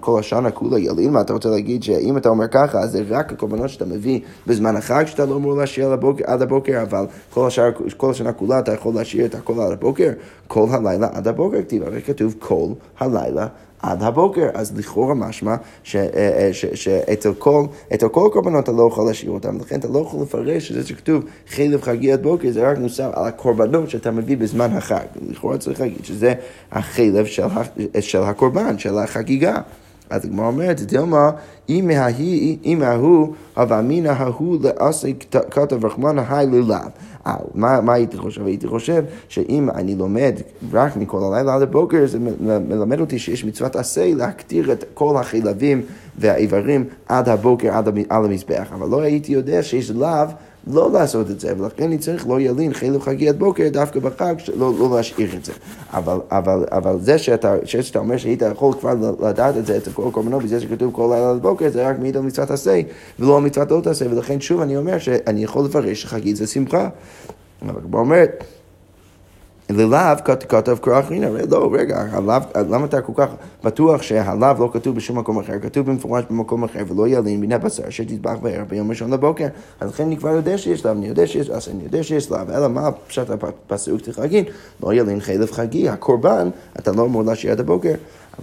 כל 0.00 0.20
השנה 0.20 0.50
כולה 0.50 0.78
ילין, 0.78 1.12
מה 1.12 1.20
אתה 1.20 1.32
רוצה 1.32 1.48
להגיד 1.48 1.82
שאם 1.82 2.16
אתה 2.16 2.28
אומר 2.28 2.48
ככה, 2.48 2.78
אז 2.78 2.90
זה 2.90 3.02
רק 3.08 3.32
הקורבנות 3.32 3.68
שאתה 3.68 3.84
מביא 3.84 4.20
בזמן 4.46 4.76
החג, 4.76 5.04
שאתה 5.06 5.26
לא 5.26 5.36
אמור 5.36 5.56
להשאיר 5.56 5.92
עד 6.24 6.42
הבוקר, 6.42 6.82
אבל 6.82 7.06
כל, 7.34 7.46
השאר, 7.46 7.70
כל 7.96 8.10
השנה 8.10 8.32
כולה 8.32 8.58
אתה 8.58 8.72
יכול 8.72 8.94
להשאיר 8.94 9.26
את 9.26 9.34
הכל 9.34 9.60
עד 9.60 9.72
הבוקר, 9.72 10.10
כל 10.46 10.66
הלילה 10.70 11.08
עד 11.12 11.28
הבוקר, 11.28 11.62
כתיב, 11.62 11.82
הרי 11.82 12.02
כתוב 12.02 12.34
כל 12.38 12.68
הלילה 12.98 13.46
עד 13.82 14.02
הבוקר. 14.02 14.48
אז 14.54 14.78
לכאורה 14.78 15.14
משמע 15.14 15.54
אה, 15.94 16.06
אה, 16.14 16.50
שאצל 16.52 17.34
כל, 17.34 17.64
כל 18.12 18.26
הקורבנות 18.26 18.64
אתה 18.64 18.72
לא 18.72 18.88
יכול 18.92 19.06
להשאיר 19.06 19.30
אותם, 19.30 19.58
לכן 19.58 19.78
אתה 19.78 19.88
לא 19.88 19.98
יכול 19.98 20.22
לפרש 20.22 20.68
שזה 20.68 20.86
שכתוב 20.86 21.24
חלב 21.48 21.82
חגי 21.82 22.12
עד 22.12 22.22
בוקר, 22.22 22.50
זה 22.50 22.70
רק 22.70 22.78
נוסף 22.78 23.10
על 23.12 23.26
הקורבנות 23.26 23.90
שאתה 23.90 24.10
מביא 24.10 24.36
בזמן 24.36 24.76
החג. 24.76 25.04
לכאורה 25.30 25.58
צריך 25.58 25.80
להגיד 25.80 26.04
שזה 26.04 26.34
החלב 26.72 27.26
של, 27.26 27.44
של 28.00 28.22
הקורבן, 28.22 28.78
של 28.78 28.98
החגיגה. 28.98 29.56
אז 30.10 30.24
הגמרא 30.24 30.46
אומרת, 30.46 30.80
דילמה, 30.80 31.30
אם 31.68 32.82
ההוא, 32.82 33.34
הווה 33.56 33.78
אמינא 33.78 34.08
ההוא 34.08 34.58
לעשי 34.62 35.14
כתב 35.50 35.84
רחמנא 35.84 36.22
היי 36.28 36.46
ללאו. 36.46 36.76
אה, 37.26 37.34
מה, 37.54 37.80
מה 37.80 37.92
הייתי 37.92 38.18
חושב? 38.18 38.46
הייתי 38.46 38.66
חושב 38.66 39.04
שאם 39.28 39.70
אני 39.70 39.94
לומד 39.94 40.34
רק 40.72 40.96
מכל 40.96 41.20
הלילה 41.24 41.54
עד 41.54 41.62
הבוקר, 41.62 42.06
זה 42.06 42.18
מלמד 42.40 43.00
אותי 43.00 43.18
שיש 43.18 43.44
מצוות 43.44 43.76
עשה 43.76 44.14
להקטיר 44.14 44.72
את 44.72 44.84
כל 44.94 45.16
החילבים 45.16 45.82
והאיברים 46.18 46.84
עד 47.08 47.28
הבוקר, 47.28 47.74
עד 47.74 47.88
על 47.88 48.24
המזבח. 48.24 48.68
אבל 48.74 48.88
לא 48.88 49.00
הייתי 49.00 49.32
יודע 49.32 49.62
שיש 49.62 49.90
לאו 49.90 50.26
לא 50.66 50.92
לעשות 50.92 51.30
את 51.30 51.40
זה, 51.40 51.52
ולכן 51.58 51.84
אני 51.84 51.98
צריך 51.98 52.28
לא 52.28 52.40
ילין 52.40 52.74
חילוב 52.74 53.02
חגי 53.02 53.28
עד 53.28 53.38
בוקר 53.38 53.68
דווקא 53.68 54.00
בחג, 54.00 54.34
לא, 54.56 54.72
לא 54.78 54.96
להשאיר 54.96 55.36
את 55.36 55.44
זה. 55.44 55.52
אבל, 55.92 56.18
אבל, 56.30 56.64
אבל 56.72 56.96
זה 57.00 57.18
שאתה, 57.18 57.54
שאתה 57.64 57.98
אומר 57.98 58.16
שהיית 58.16 58.42
יכול 58.52 58.72
כבר 58.80 58.94
לדעת 59.20 59.56
את 59.56 59.66
זה 59.66 59.76
אצל 59.76 59.90
כל 59.90 60.08
קורבנות, 60.12 60.42
בזה 60.42 60.60
שכתוב 60.60 60.92
כל 60.94 61.10
לילה 61.14 61.30
עד 61.30 61.42
בוקר, 61.42 61.70
זה 61.70 61.88
רק 61.88 61.98
מעיד 61.98 62.16
על 62.16 62.22
מצוות 62.22 62.50
עשה, 62.50 62.80
ולא 63.18 63.36
על 63.36 63.42
מצוות 63.42 63.70
לא 63.70 63.80
תעשה, 63.80 64.04
ולכן 64.10 64.40
שוב 64.40 64.60
אני 64.60 64.76
אומר 64.76 64.98
שאני 64.98 65.44
יכול 65.44 65.64
לפרש 65.64 66.02
שחגית 66.02 66.36
זה 66.36 66.46
שמחה. 66.46 66.88
אבל 67.62 67.80
כבר 67.80 67.98
אומרת, 67.98 68.44
ללאו 69.72 70.16
כתב 70.24 70.76
כרך 70.82 71.10
הנה, 71.10 71.26
לא, 71.50 71.70
רגע, 71.72 72.04
למה 72.70 72.84
אתה 72.84 73.00
כל 73.00 73.12
כך 73.16 73.28
בטוח 73.64 74.02
שהלאו 74.02 74.54
לא 74.58 74.70
כתוב 74.72 74.96
בשום 74.96 75.18
מקום 75.18 75.38
אחר, 75.38 75.58
כתוב 75.58 75.86
במפורש 75.86 76.24
במקום 76.30 76.64
אחר, 76.64 76.82
ולא 76.88 77.08
ילין 77.08 77.40
מן 77.40 77.52
הבשר 77.52 77.90
שתטבח 77.90 78.36
בערב 78.42 78.68
ביום 78.68 78.90
ראשון 78.90 79.12
לבוקר, 79.12 79.46
אז 79.80 79.90
לכן 79.90 80.04
אני 80.04 80.16
כבר 80.16 80.30
יודע 80.30 80.58
שיש 80.58 80.86
לאו, 80.86 80.92
אני 80.92 81.06
יודע 81.08 81.26
שיש, 81.26 81.50
אז 81.50 81.68
אני 81.68 81.84
יודע 81.84 82.02
שיש 82.02 82.30
לאו, 82.30 82.40
אלא 82.54 82.68
מה 82.68 82.90
פשט 83.08 83.30
הפסוק 83.30 84.00
צריך 84.00 84.18
להגיד, 84.18 84.44
לא 84.82 84.94
ילין 84.94 85.20
חלב 85.20 85.50
חגי, 85.50 85.88
הקורבן, 85.88 86.48
אתה 86.78 86.92
לא 86.92 87.04
אמור 87.04 87.22
להשאיר 87.22 87.52
עד 87.52 87.60
הבוקר. 87.60 87.94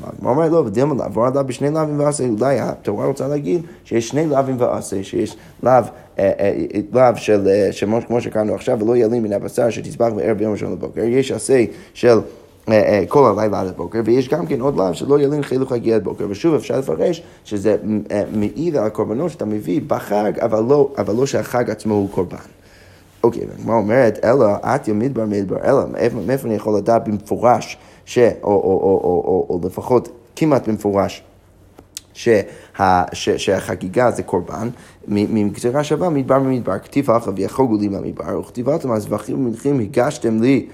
הגמרא 0.03 0.31
אומר 0.31 0.49
לא, 0.49 0.57
ודילמה 0.57 0.95
לעבור 0.95 1.25
עליו 1.25 1.43
בשני 1.47 1.69
לאווים 1.71 1.99
ועשה, 1.99 2.23
אולי 2.23 2.59
התורה 2.59 3.05
רוצה 3.05 3.27
להגיד 3.27 3.61
שיש 3.83 4.07
שני 4.07 4.25
לאווים 4.25 4.55
ועשה, 4.59 5.03
שיש 5.03 5.37
לאו 5.63 5.71
אה, 5.71 6.31
אה, 6.39 6.53
לאו 6.93 7.15
של, 7.15 7.47
אה, 7.47 8.01
כמו 8.07 8.21
שקראנו 8.21 8.55
עכשיו, 8.55 8.79
ולא 8.81 8.97
ילין 8.97 9.23
מן 9.23 9.33
הבשר 9.33 9.69
שתסבח 9.69 10.09
בערב 10.15 10.37
ביום 10.37 10.51
ראשון 10.51 10.71
לבוקר, 10.71 11.01
יש 11.01 11.31
עשה 11.31 11.63
של 11.93 12.19
כל 13.07 13.25
הלילה 13.25 13.61
עד 13.61 13.67
הבוקר, 13.67 14.01
ויש 14.05 14.29
גם 14.29 14.45
כן 14.45 14.61
עוד 14.61 14.75
לאו 14.75 14.93
שלא 14.93 15.19
ילין 15.19 15.43
חילוך 15.43 15.71
הגיע 15.71 15.95
עד 15.95 16.03
בוקר, 16.03 16.25
ושוב 16.29 16.55
אפשר 16.55 16.79
לפרש 16.79 17.23
שזה 17.45 17.75
מעיד 18.33 18.75
על 18.75 18.85
הקורבנות 18.85 19.31
שאתה 19.31 19.45
מביא 19.45 19.81
בחג, 19.87 20.39
אבל 20.39 20.63
לא, 20.69 20.89
לא 21.17 21.25
שהחג 21.25 21.69
עצמו 21.69 21.93
הוא 21.93 22.09
קורבן. 22.09 22.37
אוקיי, 23.23 23.43
והגמרא 23.49 23.75
אומרת, 23.75 24.19
אלא 24.23 24.45
את 24.63 24.87
ימיד 24.87 25.13
בר 25.13 25.25
מדבר, 25.25 25.57
אלא 25.63 25.79
מאיפה 26.25 26.47
אני 26.47 26.55
יכול 26.55 26.77
לדעת 26.77 27.07
במפורש, 27.07 27.77
ש, 28.07 28.17
או, 28.17 28.31
או, 28.43 28.51
או, 28.53 29.01
או, 29.03 29.23
או, 29.25 29.45
או 29.49 29.67
לפחות 29.67 30.09
כמעט 30.35 30.67
במפורש, 30.67 31.23
שה, 32.13 32.41
ש, 33.13 33.29
שהחגיגה 33.29 34.11
זה 34.11 34.23
קורבן, 34.23 34.69
מגזירה 35.07 35.83
שווה 35.83 36.09
מדבר 36.09 36.39
במדבר, 36.39 36.79
כתיב 36.79 37.11
אחר 37.11 37.31
ויחוגו 37.35 37.77
לי 37.77 37.89
במדבר, 37.89 38.39
וכתיבתם 38.39 38.91
הזבחים 38.91 39.45
ומלכים 39.45 39.79
הגשתם 39.79 40.41
לי 40.41 40.67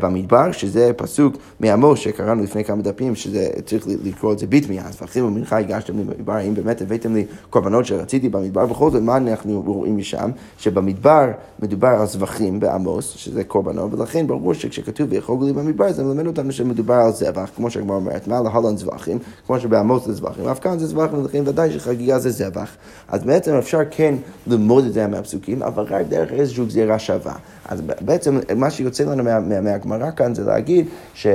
במדבר, 0.00 0.52
שזה 0.52 0.90
פסוק 0.96 1.36
מעמוס 1.60 1.98
שקראנו 1.98 2.42
לפני 2.42 2.64
כמה 2.64 2.82
דפים, 2.82 3.14
שזה 3.14 3.48
צריך 3.64 3.86
לקרוא 4.04 4.32
את 4.32 4.38
זה 4.38 4.46
ביטמי, 4.46 4.80
אז 4.80 4.96
ואחים 5.00 5.24
ומנחה 5.24 5.58
הגשתם 5.58 5.98
לי 5.98 6.04
במדבר, 6.04 6.32
האם 6.32 6.54
באמת 6.54 6.82
הבאתם 6.82 7.14
לי 7.14 7.24
קורבנות 7.50 7.86
שרציתי 7.86 8.28
במדבר, 8.28 8.66
בכל 8.66 8.90
זאת 8.90 9.02
מה 9.02 9.16
אנחנו 9.16 9.62
רואים 9.66 9.96
משם? 9.96 10.30
שבמדבר 10.58 11.24
מדובר 11.62 11.88
על 11.88 12.06
זבחים 12.06 12.60
בעמוס, 12.60 13.10
שזה 13.16 13.44
קורבנות, 13.44 13.94
ולכן 13.94 14.26
ברור 14.26 14.54
שכשכתוב 14.54 15.06
ויחוגו 15.10 15.46
לי 15.46 15.52
במדבר, 15.52 15.92
זה 15.92 16.04
מלמד 16.04 16.26
אותנו 16.26 16.52
שמדובר 16.52 16.94
על 16.94 17.12
זבח, 17.12 17.50
כמו 17.56 17.70
שהגמרא 17.70 17.96
אומרת, 17.96 18.28
מה 18.28 18.40
להלן 18.40 18.76
זבחים, 18.76 19.18
כמו 19.46 19.60
שבעמוס 19.60 20.06
זה 20.06 20.12
זבחים, 20.12 20.48
אף 20.48 20.60
כאן 20.60 20.78
זה 20.78 20.86
זבחים, 20.86 21.18
ולכן 21.18 21.42
ודאי 21.46 21.72
שחגיגה 21.72 22.18
זה 22.18 22.30
זבח. 22.30 22.76
אז 23.08 23.24
בעצם 23.24 23.54
אפשר 23.54 23.80
כן 23.90 24.14
ללמוד 24.46 24.84
את 24.84 24.92
זה 24.92 25.06
מהפסוקים, 25.06 25.62
אבל 25.62 25.82
רק 25.82 26.06
דרך 26.08 26.32
איזושהי 26.32 26.66
גזירה 26.66 26.98
שווה. 26.98 27.34
אז 27.70 27.80
בעצם 28.00 28.38
מה 28.56 28.70
שיוצא 28.70 29.04
לנו 29.04 29.24
מהגמרא 29.62 29.98
מה, 29.98 30.12
כאן 30.12 30.34
זה 30.34 30.44
להגיד 30.44 30.86
ש... 31.14 31.26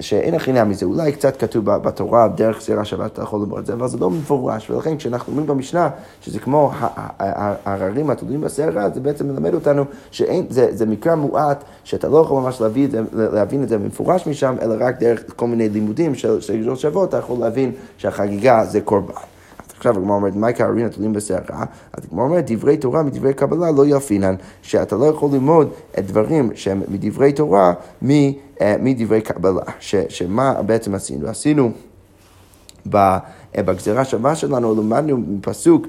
שאין 0.00 0.34
הכי 0.34 0.52
נמי 0.52 0.74
זה, 0.74 0.86
אולי 0.86 1.12
קצת 1.12 1.36
כתוב 1.36 1.64
בתורה, 1.64 2.28
דרך 2.28 2.58
גזירה 2.58 2.84
שבת 2.84 3.18
ללמוד 3.18 3.58
את 3.58 3.66
זה, 3.66 3.72
אבל 3.72 3.88
זה 3.88 3.98
לא 3.98 4.10
מפורש, 4.10 4.70
ולכן 4.70 4.96
כשאנחנו 4.96 5.30
אומרים 5.32 5.46
במשנה 5.46 5.88
שזה 6.20 6.38
כמו 6.38 6.70
הררים 7.64 8.10
התלויים 8.10 8.40
בסערה, 8.40 8.90
זה 8.90 9.00
בעצם 9.00 9.28
מלמד 9.28 9.54
אותנו 9.54 9.84
שזה 10.10 10.86
מקרה 10.86 11.14
מועט, 11.14 11.64
שאתה 11.84 12.08
לא 12.08 12.18
יכול 12.18 12.42
ממש 12.42 12.60
להביא 12.60 12.88
להבין 13.12 13.62
את 13.62 13.68
זה 13.68 13.78
במפורש 13.78 14.26
משם, 14.26 14.54
אלא 14.62 14.74
רק 14.78 15.00
דרך 15.00 15.22
כל 15.36 15.46
מיני 15.46 15.68
לימודים 15.68 16.14
של 16.14 16.38
גזירות 16.38 16.78
שוות, 16.78 17.08
אתה 17.08 17.16
יכול 17.16 17.38
להבין 17.38 17.72
שהחגיגה 17.98 18.64
זה 18.64 18.80
קורבן. 18.80 19.35
עכשיו 19.76 19.98
הגמרא 19.98 20.16
אומרת, 20.16 20.36
מה 20.36 20.52
קרין 20.52 20.86
התולים 20.86 21.12
בסערה? 21.12 21.64
אז 21.92 22.04
הגמרא 22.04 22.24
אומרת, 22.24 22.50
דברי 22.50 22.76
תורה 22.76 23.02
מדברי 23.02 23.34
קבלה 23.34 23.70
לא 23.70 23.86
יפינן, 23.86 24.34
שאתה 24.62 24.96
לא 24.96 25.04
יכול 25.04 25.30
ללמוד 25.32 25.70
את 25.98 26.06
דברים 26.06 26.50
שהם 26.54 26.82
מדברי 26.88 27.32
תורה 27.32 27.72
אה, 28.60 28.76
מדברי 28.80 29.20
קבלה. 29.20 29.62
שמה 30.08 30.62
בעצם 30.62 30.94
עשינו? 30.94 31.28
עשינו 31.28 31.70
ב... 32.90 33.16
בגזירה 33.56 34.04
שווה 34.04 34.34
שלנו 34.34 34.74
למדנו 34.74 35.16
מפסוק 35.16 35.86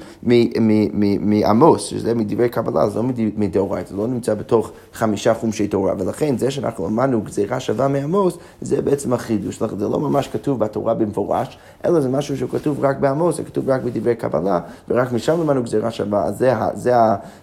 מעמוס, 1.20 1.84
שזה 1.84 2.14
מדברי 2.16 2.50
קבלה, 2.50 2.90
זה 2.90 3.00
לא 3.00 3.04
מדאורייתא, 3.38 3.90
זה 3.90 3.98
לא 3.98 4.08
נמצא 4.08 4.34
בתוך 4.34 4.72
חמישה 4.94 5.34
חומשי 5.34 5.68
תורה, 5.68 5.94
ולכן 5.98 6.38
זה 6.38 6.52
שאנחנו 6.52 6.88
למדנו 6.88 7.22
גזירה 7.22 7.60
שווה 7.60 7.88
מעמוס, 7.88 8.38
זה 8.62 8.82
בעצם 8.82 9.14
החידוש, 9.14 9.60
זה 9.78 9.88
לא 9.90 10.00
ממש 10.00 10.28
כתוב 10.28 10.60
בתורה 10.60 10.94
במפורש, 10.94 11.58
אלא 11.86 12.00
זה 12.00 12.10
משהו 12.10 12.38
שכתוב 12.38 12.86
רק 12.86 12.98
בעמוס, 13.00 13.38
זה 13.38 13.44
כתוב 13.44 13.70
רק 13.70 13.82
בדברי 13.82 14.16
קבלה, 14.16 14.60
ורק 14.90 15.12
משם 15.12 15.42
למדנו 15.42 15.64
גזירה 15.64 15.92
שווה, 15.92 16.26
אז 16.26 16.46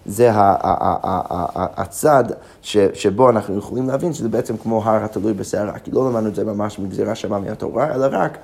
זה 0.05 0.31
הצד 1.77 2.23
שבו 2.93 3.29
אנחנו 3.29 3.57
יכולים 3.57 3.87
להבין 3.87 4.13
שזה 4.13 4.29
בעצם 4.29 4.57
כמו 4.57 4.83
הר 4.83 5.03
התלוי 5.03 5.33
בסערה, 5.33 5.79
כי 5.79 5.91
לא 5.91 6.09
למדנו 6.09 6.29
את 6.29 6.35
זה 6.35 6.43
ממש 6.43 6.79
מגזירה 6.79 7.15
שווה 7.15 7.39
מהתורה, 7.39 7.95
אלא 7.95 8.07
רק 8.11 8.37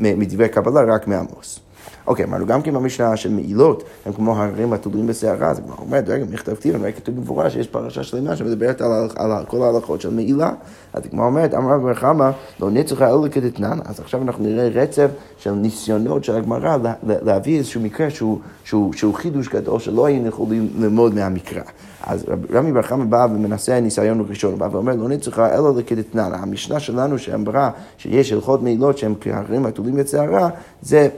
מדברי 0.00 0.48
קבלה, 0.48 0.69
רק 0.78 1.08
מעמוס. 1.08 1.60
אוקיי, 2.06 2.24
אמרנו 2.24 2.46
גם 2.46 2.62
כן 2.62 2.74
במשנה 2.74 3.16
של 3.16 3.30
מעילות, 3.30 3.84
הם 4.06 4.12
כמו 4.12 4.36
הררים 4.36 4.72
התלויים 4.72 5.06
בסערה, 5.06 5.54
זה 5.54 5.62
כבר 5.62 5.74
אומר, 5.78 6.00
רגע, 6.06 6.24
מכתב 6.30 6.54
כתיב, 6.54 6.84
רק 6.84 6.96
כתוב 6.96 7.16
במפורש 7.16 7.52
שיש 7.52 7.66
פרשה 7.66 8.02
שלמה 8.02 8.36
שמדברת 8.36 8.80
על, 8.80 8.92
על, 9.16 9.32
על 9.32 9.44
כל 9.44 9.62
ההלכות 9.62 10.00
של 10.00 10.10
מעילה. 10.10 10.50
אז 10.92 11.02
כמו 11.10 11.24
אומרת, 11.24 11.54
אמר 11.54 11.74
רבי 11.74 11.94
חמא, 11.94 12.30
לא 12.60 12.70
נצחה 12.70 13.08
אלא 13.08 13.28
כדתנן, 13.28 13.78
אז 13.84 14.00
עכשיו 14.00 14.22
אנחנו 14.22 14.44
נראה 14.44 14.68
רצף 14.68 15.10
של 15.38 15.50
ניסיונות 15.50 16.24
של 16.24 16.36
הגמרא 16.36 16.76
להביא 17.02 17.58
איזשהו 17.58 17.80
מקרה 17.80 18.10
שהוא, 18.10 18.38
שהוא, 18.64 18.92
שהוא 18.92 19.14
חידוש 19.14 19.48
גדול, 19.48 19.78
שלא 19.78 20.06
היינו 20.06 20.28
יכולים 20.28 20.68
ללמוד 20.78 21.14
מהמקרא. 21.14 21.62
אז 22.06 22.24
רבי 22.50 22.72
בר 22.72 22.82
חמא 22.82 23.04
בא 23.04 23.26
ומנסה 23.34 23.80
ניסיון 23.80 24.26
ראשון, 24.28 24.50
הוא 24.50 24.58
בא 24.58 24.68
ואומר, 24.72 24.94
לא 24.94 25.08
נצחה 25.08 25.54
אלא 25.54 25.74
לכדתנן. 25.76 26.30
המשנה 26.34 26.80
שלנו 26.80 27.18
שאמרה 27.18 27.70
שיש 27.98 28.32
הלכות 28.32 28.62
מעילות 28.62 28.98
שהם 28.98 29.14
כהרים 29.20 29.66
התולים 29.66 29.96
בצערה, 29.96 30.48
זה... 30.82 31.08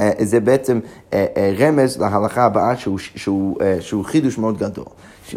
אה, 0.00 0.10
זה 0.18 0.40
בעצם 0.40 0.80
אה, 1.12 1.26
אה, 1.36 1.52
רמז 1.58 2.00
להלכה 2.00 2.44
הבאה 2.44 2.76
שהוא, 2.76 2.98
שהוא, 2.98 3.56
שהוא 3.80 4.04
חידוש 4.04 4.38
מאוד 4.38 4.58
גדול. 4.58 4.84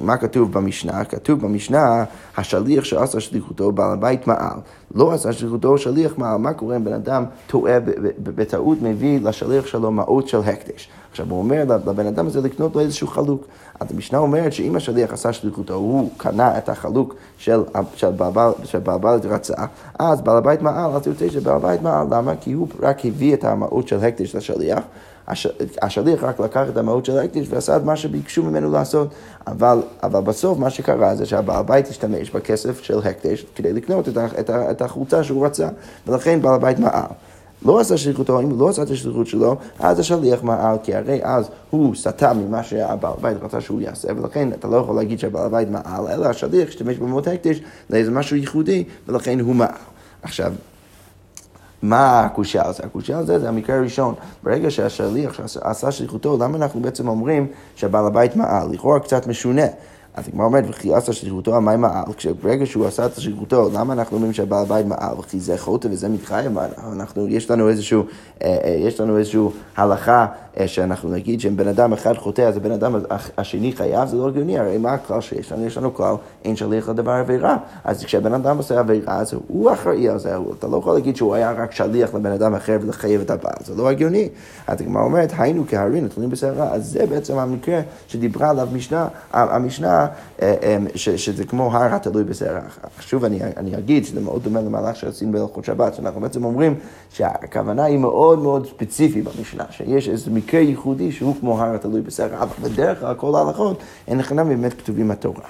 מה 0.01 0.17
כתוב 0.17 0.53
במשנה? 0.53 1.05
כתוב 1.05 1.41
במשנה, 1.41 2.03
השליח 2.37 2.83
שעשה 2.83 3.19
שליחותו, 3.19 3.71
בעל 3.71 3.91
הבית 3.91 4.27
מעל. 4.27 4.57
לא 4.95 5.13
עשה 5.13 5.33
שליחותו, 5.33 5.77
שליח 5.77 6.17
מעל. 6.17 6.37
מה 6.37 6.53
קורה 6.53 6.75
אם 6.75 6.83
בן 6.83 6.93
אדם 6.93 7.25
טועה, 7.47 7.79
בטעות 8.23 8.77
מביא 8.81 9.19
לשליח 9.21 9.65
שלו 9.65 9.91
מעות 9.91 10.27
של 10.27 10.39
הקדש? 10.39 10.89
עכשיו 11.11 11.25
הוא 11.29 11.39
אומר 11.39 11.63
לבן 11.85 12.07
אדם 12.07 12.27
הזה 12.27 12.41
לקנות 12.41 12.75
לו 12.75 12.81
איזשהו 12.81 13.07
חלוק. 13.07 13.45
אז 13.79 13.87
המשנה 13.91 14.19
אומרת 14.19 14.53
שאם 14.53 14.75
השליח 14.75 15.13
עשה 15.13 15.33
שליחותו, 15.33 15.73
הוא 15.73 16.09
קנה 16.17 16.57
את 16.57 16.69
החלוק 16.69 17.15
של, 17.37 17.63
של, 17.95 18.09
בעל, 18.09 18.51
הבית 18.87 19.25
רצה, 19.25 19.53
אז 19.99 20.21
בעל 20.21 20.37
הבית 20.37 20.61
מעל, 20.61 20.91
אז 20.91 21.07
יוצא 21.07 21.29
שבעל 21.29 21.55
הבית 21.55 21.81
מעל, 21.81 22.07
למה? 22.11 22.35
כי 22.35 22.51
הוא 22.51 22.67
רק 22.79 23.05
הביא 23.05 23.33
את 23.33 23.43
המעות 23.43 23.87
של 23.87 24.05
הקדש 24.05 24.35
לשליח. 24.35 24.79
השליח 25.81 26.23
רק 26.23 26.39
לקח 26.39 26.65
את 26.69 26.77
המהות 26.77 27.05
של 27.05 27.17
ההקדש 27.17 27.47
ועשה 27.49 27.77
את 27.77 27.83
מה 27.83 27.95
שביקשו 27.95 28.43
ממנו 28.43 28.71
לעשות, 28.71 29.07
אבל, 29.47 29.81
אבל 30.03 30.19
בסוף 30.19 30.57
מה 30.57 30.69
שקרה 30.69 31.15
זה 31.15 31.25
שהבעל 31.25 31.59
הבית 31.59 31.87
השתמש 31.87 32.31
בכסף 32.31 32.81
של 32.81 32.99
הקדש 32.99 33.45
כדי 33.55 33.73
לקנות 33.73 34.09
את, 34.09 34.17
את, 34.39 34.49
את 34.49 34.81
החולצה 34.81 35.23
שהוא 35.23 35.45
רצה, 35.45 35.69
ולכן 36.07 36.41
בעל 36.41 36.53
הבית 36.53 36.79
מעל. 36.79 37.03
לא 37.65 37.79
עשה 37.79 37.97
שליחותו, 37.97 38.39
אם 38.39 38.49
הוא 38.49 38.59
לא 38.59 38.69
עשה 38.69 38.83
את 38.83 38.89
השליחות 38.89 39.27
שלו, 39.27 39.55
אז 39.79 39.99
השליח 39.99 40.43
מעל, 40.43 40.77
כי 40.83 40.95
הרי 40.95 41.19
אז 41.23 41.49
הוא 41.69 41.95
סטה 41.95 42.33
ממה 42.33 42.63
שהבעל 42.63 43.13
הבית 43.17 43.37
רצה 43.41 43.61
שהוא 43.61 43.81
יעשה, 43.81 44.07
ולכן 44.17 44.49
אתה 44.53 44.67
לא 44.67 44.77
יכול 44.77 44.95
להגיד 44.95 45.19
שהבעל 45.19 45.45
הבית 45.45 45.69
מעל, 45.69 46.07
אלא 46.07 46.25
השליח 46.25 46.69
השתמש 46.69 46.97
במות 46.97 47.27
הקדש 47.27 47.61
לאיזה 47.89 48.11
משהו 48.11 48.35
ייחודי, 48.35 48.83
ולכן 49.07 49.39
הוא 49.39 49.55
מעל. 49.55 49.69
עכשיו, 50.21 50.53
מה 51.81 52.19
הקושייה 52.19 52.71
זה? 52.71 52.83
הקושייה 52.83 53.23
זה 53.23 53.39
זה 53.39 53.49
המקרה 53.49 53.75
הראשון. 53.75 54.15
ברגע 54.43 54.71
שהשליח 54.71 55.39
עשה 55.61 55.91
שליחותו, 55.91 56.37
למה 56.39 56.57
אנחנו 56.57 56.79
בעצם 56.79 57.07
אומרים 57.07 57.47
שהבעל 57.75 58.05
הבית 58.05 58.35
מעל? 58.35 58.71
לכאורה 58.71 58.99
קצת 58.99 59.27
משונה. 59.27 59.65
אז 60.13 60.27
הגמרא 60.27 60.45
אומרת, 60.45 60.63
וכי 60.69 60.93
עשה 60.93 61.13
שליחותו 61.13 61.55
המים 61.55 61.81
מעל, 61.81 62.13
כשברגע 62.17 62.65
שהוא 62.65 62.85
עשה 62.87 63.05
את 63.05 63.21
שליחותו, 63.21 63.69
למה 63.73 63.93
אנחנו 63.93 64.17
אומרים 64.17 64.33
שהבעל 64.33 64.63
הבית 64.63 64.85
מעל? 64.85 65.19
וכי 65.19 65.39
זה 65.39 65.57
חוטא 65.57 65.87
וזה 65.91 66.09
מתחייב, 66.09 66.57
אנחנו, 66.91 67.27
יש 67.27 67.51
לנו 67.51 67.69
איזשהו, 67.69 68.03
אה, 68.43 68.57
אה, 68.63 68.69
יש 68.69 68.99
לנו 68.99 69.17
איזשהו 69.17 69.51
הלכה 69.77 70.25
שאנחנו 70.65 71.09
נגיד 71.09 71.39
שאם 71.39 71.57
בן 71.57 71.67
אדם 71.67 71.93
אחד 71.93 72.17
חוטא, 72.17 72.41
אז 72.41 72.57
הבן 72.57 72.71
אדם 72.71 72.95
השני 73.37 73.71
חייב, 73.71 74.09
זה 74.09 74.17
לא 74.17 74.27
הגיוני, 74.27 74.59
הרי 74.59 74.77
מה 74.77 74.93
הכלל 74.93 75.21
שיש 75.21 75.51
לנו? 75.51 75.65
יש 75.65 75.77
לנו 75.77 75.93
כלל, 75.93 76.15
אין 76.45 76.55
שליח 76.55 76.89
לדבר 76.89 77.11
עבירה. 77.11 77.57
אז 77.83 78.03
כשבן 78.03 78.33
אדם 78.33 78.57
עושה 78.57 78.79
עבירה, 78.79 79.15
אז 79.15 79.33
הוא 79.47 79.71
אחראי 79.73 80.09
על 80.09 80.19
זה, 80.19 80.35
אתה 80.59 80.67
לא 80.67 80.77
יכול 80.77 80.93
להגיד 80.93 81.15
שהוא 81.15 81.35
היה 81.35 81.51
רק 81.51 81.71
שליח 81.71 82.13
לבן 82.13 82.31
אדם 82.31 82.55
אחר 82.55 82.77
ולחייב 82.81 83.21
את 83.21 83.31
הבעל, 83.31 83.53
זה 83.65 83.75
לא 83.75 83.89
הגיוני. 83.89 84.29
אז 84.67 84.81
הגמרא 84.81 85.03
אומרת, 85.03 85.33
היינו 85.37 85.63
כהרים 85.67 86.05
נתונים 86.05 86.29
בסערה, 86.29 86.73
אז 86.73 86.91
זה 86.91 87.05
בעצם 87.05 87.37
המקרה 87.37 87.81
שדיברה 88.07 88.49
עליו 88.49 88.67
משנה, 88.73 89.07
המשנה, 89.33 90.07
אה, 90.41 90.55
אה, 90.63 90.77
שזה 90.95 91.43
כמו 91.43 91.77
הר 91.77 91.95
התלוי 91.95 92.23
בסערה. 92.23 92.61
שוב 92.99 93.25
אני, 93.25 93.39
אני 93.57 93.77
אגיד 93.77 94.05
שזה 94.05 94.21
מאוד 94.21 94.43
דומה 94.43 94.61
למהלך 94.61 94.95
שעשינו 94.95 95.31
בהלכות 95.31 95.65
שבת, 95.65 95.95
שאנחנו 95.95 96.21
בעצם 96.21 96.43
אומרים 96.43 96.75
שהכוונה 97.09 97.83
היא 97.83 97.97
מאוד 97.97 98.39
מאוד 98.39 98.67
ספציפית 98.67 99.23
במשנה, 99.23 99.63
שיש 99.69 100.09
איזה 100.09 100.31
מקרה 100.45 100.59
ייחודי 100.59 101.11
שהוא 101.11 101.35
כמו 101.39 101.61
הר 101.61 101.75
התלוי 101.75 102.01
בסערה, 102.01 102.43
אבל 102.43 102.69
בדרך 102.69 102.99
כלל 102.99 103.13
כל 103.15 103.35
ההלכות 103.35 103.77
נכנם 104.07 104.47
באמת 104.49 104.73
כתובים 104.73 105.07
בתורה. 105.07 105.43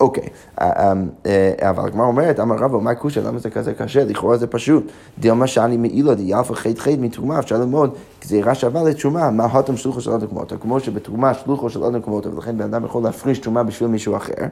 אוקיי, 0.00 0.28
אה, 0.60 0.92
אמ, 0.92 1.08
אה, 1.26 1.52
אבל 1.70 1.86
הגמרא 1.86 2.06
אומרת, 2.06 2.40
אמר 2.40 2.56
רבו, 2.56 2.80
מה 2.80 2.94
קושה, 2.94 3.20
למה 3.20 3.38
זה 3.38 3.50
כזה 3.50 3.74
קשה? 3.74 4.04
לכאורה 4.04 4.36
זה 4.36 4.46
פשוט. 4.46 4.84
דילמה 5.18 5.46
שאני 5.46 5.76
מעילה 5.76 6.14
דיאלפא 6.14 6.54
חית 6.54 6.78
חית 6.78 7.00
מתרומה, 7.00 7.38
אפשר 7.38 7.58
ללמוד 7.58 7.94
גזירה 8.26 8.54
שווה 8.54 8.82
לתרומה, 8.82 9.30
מה 9.30 9.44
הותם 9.44 9.76
שלוחו 9.76 10.00
של 10.00 10.12
אדם 10.12 10.26
כמותו, 10.26 10.56
כמו 10.60 10.80
שבתרומה 10.80 11.34
שלוחו 11.34 11.70
של 11.70 11.84
אדם 11.84 12.02
כמותו, 12.02 12.32
ולכן 12.32 12.58
בן 12.58 12.64
אדם 12.64 12.84
יכול 12.84 13.02
להפריש 13.02 13.38
תרומה 13.38 13.62
בשביל 13.62 13.88
מישהו 13.88 14.16
אחר. 14.16 14.46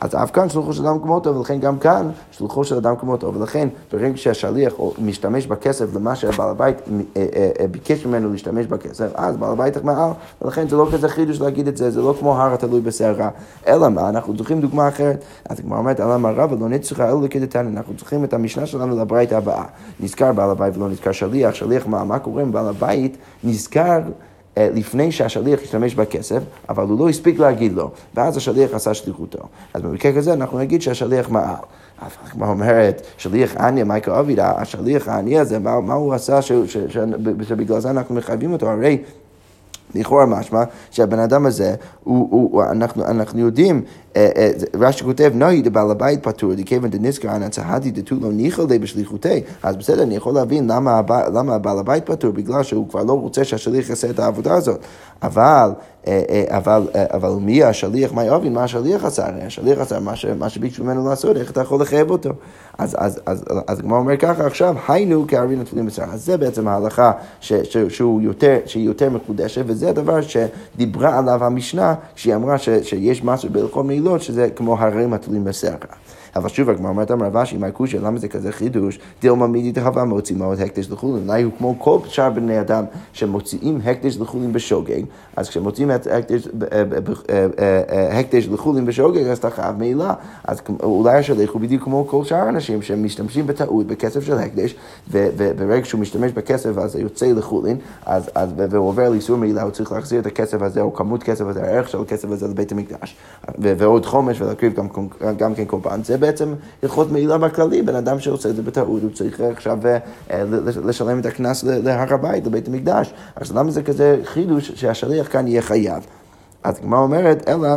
אז 0.00 0.14
אף 0.14 0.30
כאן 0.30 0.48
שלוחו 0.48 0.72
של 0.72 0.86
אדם 0.86 0.98
כמותו, 0.98 1.36
ולכן 1.36 1.60
גם 1.60 1.78
כאן 1.78 2.10
שלוחו 2.30 2.64
של 2.64 2.76
אדם 2.76 2.96
כמותו, 2.96 3.34
ולכן 3.34 3.68
ברגע 3.92 4.16
שהשליח 4.16 4.72
משתמש 4.98 5.46
בכסף 5.46 5.94
למה 5.94 6.16
שהבעל 6.16 6.50
הבית 6.50 6.76
אה, 6.78 7.24
אה, 7.36 7.50
אה, 7.60 7.66
ביקש 7.66 8.06
ממנו 8.06 8.32
להשתמש 8.32 8.66
בכסף, 8.66 9.10
אז 9.14 9.36
בעל 9.36 9.52
הבית 9.52 9.84
מעל, 9.84 10.10
ולכן 10.42 10.68
זה 10.68 10.76
לא 10.76 10.88
כזה 10.92 11.08
חידוש 11.08 11.40
להגיד 11.40 11.68
את 11.68 11.76
זה, 11.76 11.90
זה 11.90 12.02
לא 12.02 12.14
כמו 12.18 12.36
הר 12.36 12.54
התלוי 12.54 12.80
בסערה. 12.80 13.30
אלא 13.66 13.88
מה, 13.88 14.08
אנחנו 14.08 14.36
צריכים 14.36 14.60
דוגמה 14.60 14.88
אחרת. 14.88 15.24
אז 15.48 15.60
הגמרא 15.60 15.78
אומרת, 15.78 16.00
אלא 16.00 16.18
מה 16.18 16.30
רבא 16.30 16.56
לא 16.60 16.68
נצטרך 16.68 17.00
אלא 17.00 17.28
כדתנא, 17.30 17.68
אנחנו 17.68 17.94
צריכים 17.96 18.24
את 18.24 18.34
המשנה 18.34 18.66
שלנו 18.66 18.96
לברית 18.96 19.32
הבאה. 19.32 19.64
נזכר 20.00 20.32
בעל 20.32 20.50
הבית 20.50 20.76
ולא 20.76 20.88
נזכר 20.88 21.12
שליח, 21.12 21.54
שליח 21.54 21.86
מה, 21.86 22.04
מה 22.04 22.18
קורה 22.18 22.42
עם 22.42 22.52
בעל 22.52 22.68
הבית? 22.68 23.17
נזכר 23.44 24.00
אה, 24.58 24.68
לפני 24.74 25.12
שהשליח 25.12 25.60
השתמש 25.62 25.94
בכסף, 25.94 26.42
אבל 26.68 26.84
הוא 26.84 26.98
לא 26.98 27.08
הספיק 27.08 27.38
להגיד 27.38 27.72
לו, 27.72 27.90
ואז 28.14 28.36
השליח 28.36 28.74
עשה 28.74 28.94
שליחותו. 28.94 29.38
אז 29.74 29.82
במקרה 29.82 30.12
כזה 30.12 30.32
אנחנו 30.32 30.58
נגיד 30.58 30.82
שהשליח 30.82 31.30
מעל. 31.30 31.54
הגמרא 32.32 32.48
אומרת, 32.48 33.02
שליח 33.16 33.56
עניה, 33.56 33.84
מייקה 33.84 34.20
אבידה, 34.20 34.52
השליח 34.56 35.08
העני 35.08 35.38
הזה, 35.38 35.58
מה, 35.58 35.80
מה 35.80 35.94
הוא 35.94 36.14
עשה 36.14 36.42
שבגלל 37.42 37.80
זה 37.80 37.90
אנחנו 37.90 38.14
מחייבים 38.14 38.52
אותו? 38.52 38.70
הרי 38.70 38.98
לכאורה 39.94 40.26
משמע 40.26 40.62
שהבן 40.90 41.18
אדם 41.18 41.46
הזה, 41.46 41.74
הוא, 42.04 42.28
הוא, 42.30 42.62
אנחנו, 42.62 43.04
אנחנו 43.04 43.40
יודעים, 43.40 43.82
רש"י 44.74 45.04
כותב, 45.04 45.32
נהי 45.34 45.62
דבעל 45.62 45.90
הבית 45.90 46.22
פטור, 46.22 46.54
דכיוון 46.54 46.90
דנזכר 46.90 47.36
אנא 47.36 47.48
צהדי 47.48 47.90
דתו 47.90 48.14
לא 48.20 48.32
ניחא 48.32 48.64
די 48.64 48.78
בשליחותי. 48.78 49.40
אז 49.62 49.76
בסדר, 49.76 50.02
אני 50.02 50.16
יכול 50.16 50.34
להבין 50.34 50.70
למה, 50.70 51.00
למה 51.34 51.54
הבעל 51.54 51.78
הבית 51.78 52.06
פטור, 52.06 52.30
בגלל 52.30 52.62
שהוא 52.62 52.88
כבר 52.88 53.02
לא 53.02 53.12
רוצה 53.12 53.44
שהשליח 53.44 53.90
יעשה 53.90 54.10
את 54.10 54.18
העבודה 54.18 54.54
הזאת. 54.54 54.80
אבל, 55.22 55.70
אה, 56.06 56.44
אבל, 56.48 56.88
אבל 56.94 57.30
מי 57.40 57.64
השליח, 57.64 58.12
מה 58.12 58.24
יבין, 58.24 58.52
מה 58.52 58.64
השליח 58.64 59.04
עשה? 59.04 59.26
הרי 59.26 59.42
השליח 59.42 59.78
עשה 59.78 60.00
מה, 60.00 60.12
מה 60.38 60.48
שביקשו 60.48 60.84
ממנו 60.84 61.08
לעשות, 61.08 61.36
איך 61.36 61.50
אתה 61.50 61.60
יכול 61.60 61.80
לחייב 61.80 62.10
אותו? 62.10 62.30
אז, 62.78 62.96
אז, 62.98 63.20
אז, 63.26 63.44
אז 63.66 63.78
הגמרא 63.78 63.98
אומר 63.98 64.16
ככה, 64.16 64.46
עכשיו 64.46 64.74
היינו 64.88 65.26
כארין 65.26 65.60
נטולים 65.60 65.86
בשר. 65.86 66.02
אז 66.12 66.24
זה 66.24 66.36
בעצם 66.36 66.68
ההלכה 66.68 67.12
ש, 67.40 67.52
ש, 67.52 67.76
שהוא 67.76 68.22
יותר, 68.22 68.56
שהיא 68.66 68.86
יותר 68.86 69.10
מקודשת, 69.10 69.62
וזה 69.66 69.88
הדבר 69.88 70.18
שדיברה 70.20 71.18
עליו 71.18 71.44
המשנה, 71.44 71.94
כשהיא 72.14 72.34
אמרה 72.34 72.58
ש, 72.58 72.68
שיש 72.82 73.24
משהו 73.24 73.48
בהלכות 73.52 73.86
מעילות, 74.00 74.22
שזה 74.22 74.48
כמו 74.56 74.78
הרים 74.78 75.12
התולים 75.12 75.44
בסערה. 75.44 75.76
אבל 76.36 76.48
שוב, 76.48 76.70
הגמרא 76.70 76.90
אומרת 76.90 77.10
אמר 77.10 77.26
רבשי, 77.26 77.56
מה 77.56 77.66
הקושי, 77.66 77.98
למה 77.98 78.18
זה 78.18 78.28
כזה 78.28 78.52
חידוש? 78.52 78.98
דילמה 79.20 79.46
מידי 79.46 79.72
דהבה 79.72 80.04
מוציא 80.04 80.36
מאוד 80.36 80.60
הקדש 80.60 80.90
לחולין. 80.90 81.28
אולי 81.28 81.42
הוא 81.42 81.52
כמו 81.58 81.74
כל 81.78 81.98
שאר 82.08 82.30
בני 82.30 82.60
אדם 82.60 82.84
שמוציאים 83.12 83.80
הקדש 83.84 84.16
לחולין 84.16 84.52
בשוגג, 84.52 85.02
אז 85.36 85.48
כשמוציאים 85.48 85.90
הקדש 85.90 86.48
אה, 88.48 88.52
לחולין 88.52 88.86
בשוגג, 88.86 89.26
אז 89.26 89.38
אתה 89.38 89.50
חייב 89.50 89.76
מעילה. 89.78 90.14
אז 90.44 90.60
אולי 90.82 91.18
השליח 91.18 91.50
הוא 91.50 91.60
בדיוק 91.60 91.84
כמו 91.84 92.06
כל 92.06 92.24
שאר 92.24 92.36
האנשים 92.36 92.82
שמשתמשים 92.82 93.46
בטעות 93.46 93.86
בכסף 93.86 94.20
של 94.20 94.38
הקדש, 94.38 94.74
וברגע 95.10 95.84
שהוא 95.84 96.00
משתמש 96.00 96.32
בכסף 96.32 96.78
אז 96.78 96.96
יוצא 96.96 97.26
לחולין, 97.26 97.76
והוא 98.70 98.88
עובר 98.88 99.08
לאיסור 99.08 99.36
מעילה, 99.36 99.62
הוא 99.62 99.70
צריך 99.70 99.92
להחזיר 99.92 100.20
את 100.20 100.26
הכסף 100.26 100.62
הזה, 100.62 100.80
או 100.80 100.94
כמות 100.94 101.22
כסף 101.22 101.44
הזה, 101.44 101.62
הערך 101.62 101.88
של 101.88 102.00
הכסף 102.00 102.30
הזה 102.30 102.48
לבית 102.48 102.72
המקדש, 102.72 103.16
ועוד 103.58 104.06
חומש 104.06 104.40
ולהקריב 104.40 104.74
גם 105.38 105.54
כן 105.54 105.64
קורבן. 105.64 106.00
זה 106.04 106.17
בעצם 106.18 106.54
הלכות 106.82 107.12
מעילה 107.12 107.38
בכללי, 107.38 107.82
בן 107.82 107.94
אדם 107.94 108.20
שעושה 108.20 108.48
את 108.48 108.56
זה 108.56 108.62
בטעות, 108.62 109.02
הוא 109.02 109.10
צריך 109.14 109.40
עכשיו 109.40 109.78
לשלם 110.84 111.20
את 111.20 111.26
הקנס 111.26 111.64
להר 111.64 112.14
הבית, 112.14 112.46
לבית 112.46 112.68
המקדש. 112.68 113.14
אז 113.36 113.56
למה 113.56 113.70
זה 113.70 113.82
כזה 113.82 114.20
חידוש 114.24 114.72
שהשליח 114.74 115.32
כאן 115.32 115.46
יהיה 115.46 115.62
חייב? 115.62 116.06
אז 116.64 116.78
הגמרא 116.78 116.98
אומרת, 116.98 117.48
אלא... 117.48 117.68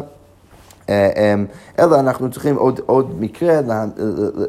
אה, 0.89 1.33
אמ, 1.33 1.45
אלא 1.79 1.99
אנחנו 1.99 2.31
צריכים 2.31 2.55
עוד, 2.55 2.79
עוד 2.85 3.21
מקרה 3.21 3.61
לה, 3.61 3.85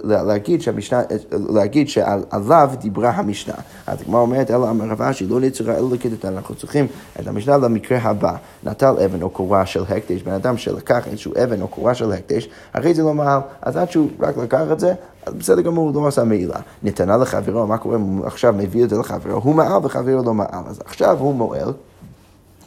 לה, 0.05 0.23
להגיד, 0.23 0.62
שהמשנה, 0.62 1.03
להגיד 1.33 1.88
שעליו 1.88 2.71
דיברה 2.81 3.11
המשנה. 3.11 3.55
אז 3.87 4.03
הגמרא 4.03 4.21
אומרת, 4.21 4.51
אלא 4.51 4.71
אמר 4.71 4.85
רב 4.85 5.03
אשי, 5.03 5.27
לא 5.27 5.40
נצרה 5.40 5.77
אלא 5.77 5.90
לכתת, 5.92 6.25
אנחנו 6.25 6.55
צריכים 6.55 6.87
את 7.21 7.27
המשנה 7.27 7.57
למקרה 7.57 7.99
הבא. 7.99 8.37
נטל 8.64 8.95
אבן 9.05 9.23
או 9.23 9.31
קורה 9.31 9.66
של 9.66 9.83
הקדש, 9.88 10.23
בן 10.23 10.33
אדם 10.33 10.57
שלקח 10.57 11.09
איזשהו 11.09 11.33
אבן 11.45 11.62
או 11.62 11.68
קורה 11.68 11.95
של 11.95 12.12
הקדש, 12.12 12.49
אחרי 12.73 12.95
זה 12.95 13.03
לא 13.03 13.14
מעל, 13.14 13.40
אז 13.62 13.77
עד 13.77 13.90
שהוא 13.90 14.09
רק 14.21 14.37
לקח 14.37 14.62
את 14.73 14.81
זה, 14.81 14.95
אז 15.27 15.35
בסדר 15.35 15.61
גמור, 15.61 15.90
הוא 15.90 16.03
לא 16.03 16.09
עשה 16.09 16.25
מעילה. 16.25 16.57
נתנה 16.83 17.16
לחברו, 17.16 17.66
מה 17.66 17.79
קורה 17.79 17.97
אם 17.97 18.01
הוא 18.01 18.27
עכשיו 18.27 18.55
מביא 18.57 18.85
את 18.85 18.90
זה 18.90 18.99
לחברו? 18.99 19.40
הוא 19.42 19.55
מעל 19.55 19.81
וחברו 19.83 20.23
לא 20.23 20.35
מעל. 20.35 20.64
אז 20.66 20.81
עכשיו 20.85 21.18
הוא 21.18 21.35
מועל. 21.35 21.73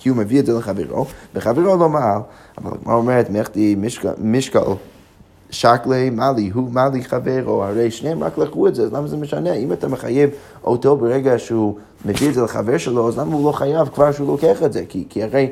כי 0.05 0.09
הוא 0.09 0.17
מביא 0.17 0.39
את 0.39 0.45
זה 0.45 0.53
לחברו, 0.53 1.05
וחברו 1.35 1.77
לא 1.77 1.89
מעל. 1.89 2.21
אבל 2.57 2.71
הגמרא 2.73 2.95
אומרת, 2.95 3.29
מחדי 3.29 3.75
משקל 4.21 4.59
שקלי 5.49 6.09
מאלי, 6.09 6.49
הוא 6.53 6.71
מאלי 6.71 7.03
חברו, 7.03 7.63
הרי 7.63 7.91
שניהם 7.91 8.23
רק 8.23 8.37
לקחו 8.37 8.67
את 8.67 8.75
זה, 8.75 8.83
אז 8.83 8.93
למה 8.93 9.07
זה 9.07 9.17
משנה? 9.17 9.53
אם 9.53 9.73
אתה 9.73 9.87
מחייב 9.87 10.29
אותו 10.63 10.97
ברגע 10.97 11.39
שהוא 11.39 11.75
מביא 12.05 12.29
את 12.29 12.33
זה 12.33 12.41
לחבר 12.41 12.77
שלו, 12.77 13.07
אז 13.07 13.17
למה 13.17 13.35
הוא 13.35 13.45
לא 13.45 13.51
חייב 13.51 13.87
כבר 13.87 14.11
שהוא 14.11 14.27
לוקח 14.27 14.63
את 14.63 14.73
זה? 14.73 14.83
כי, 14.89 15.05
כי 15.09 15.23
הרי 15.23 15.51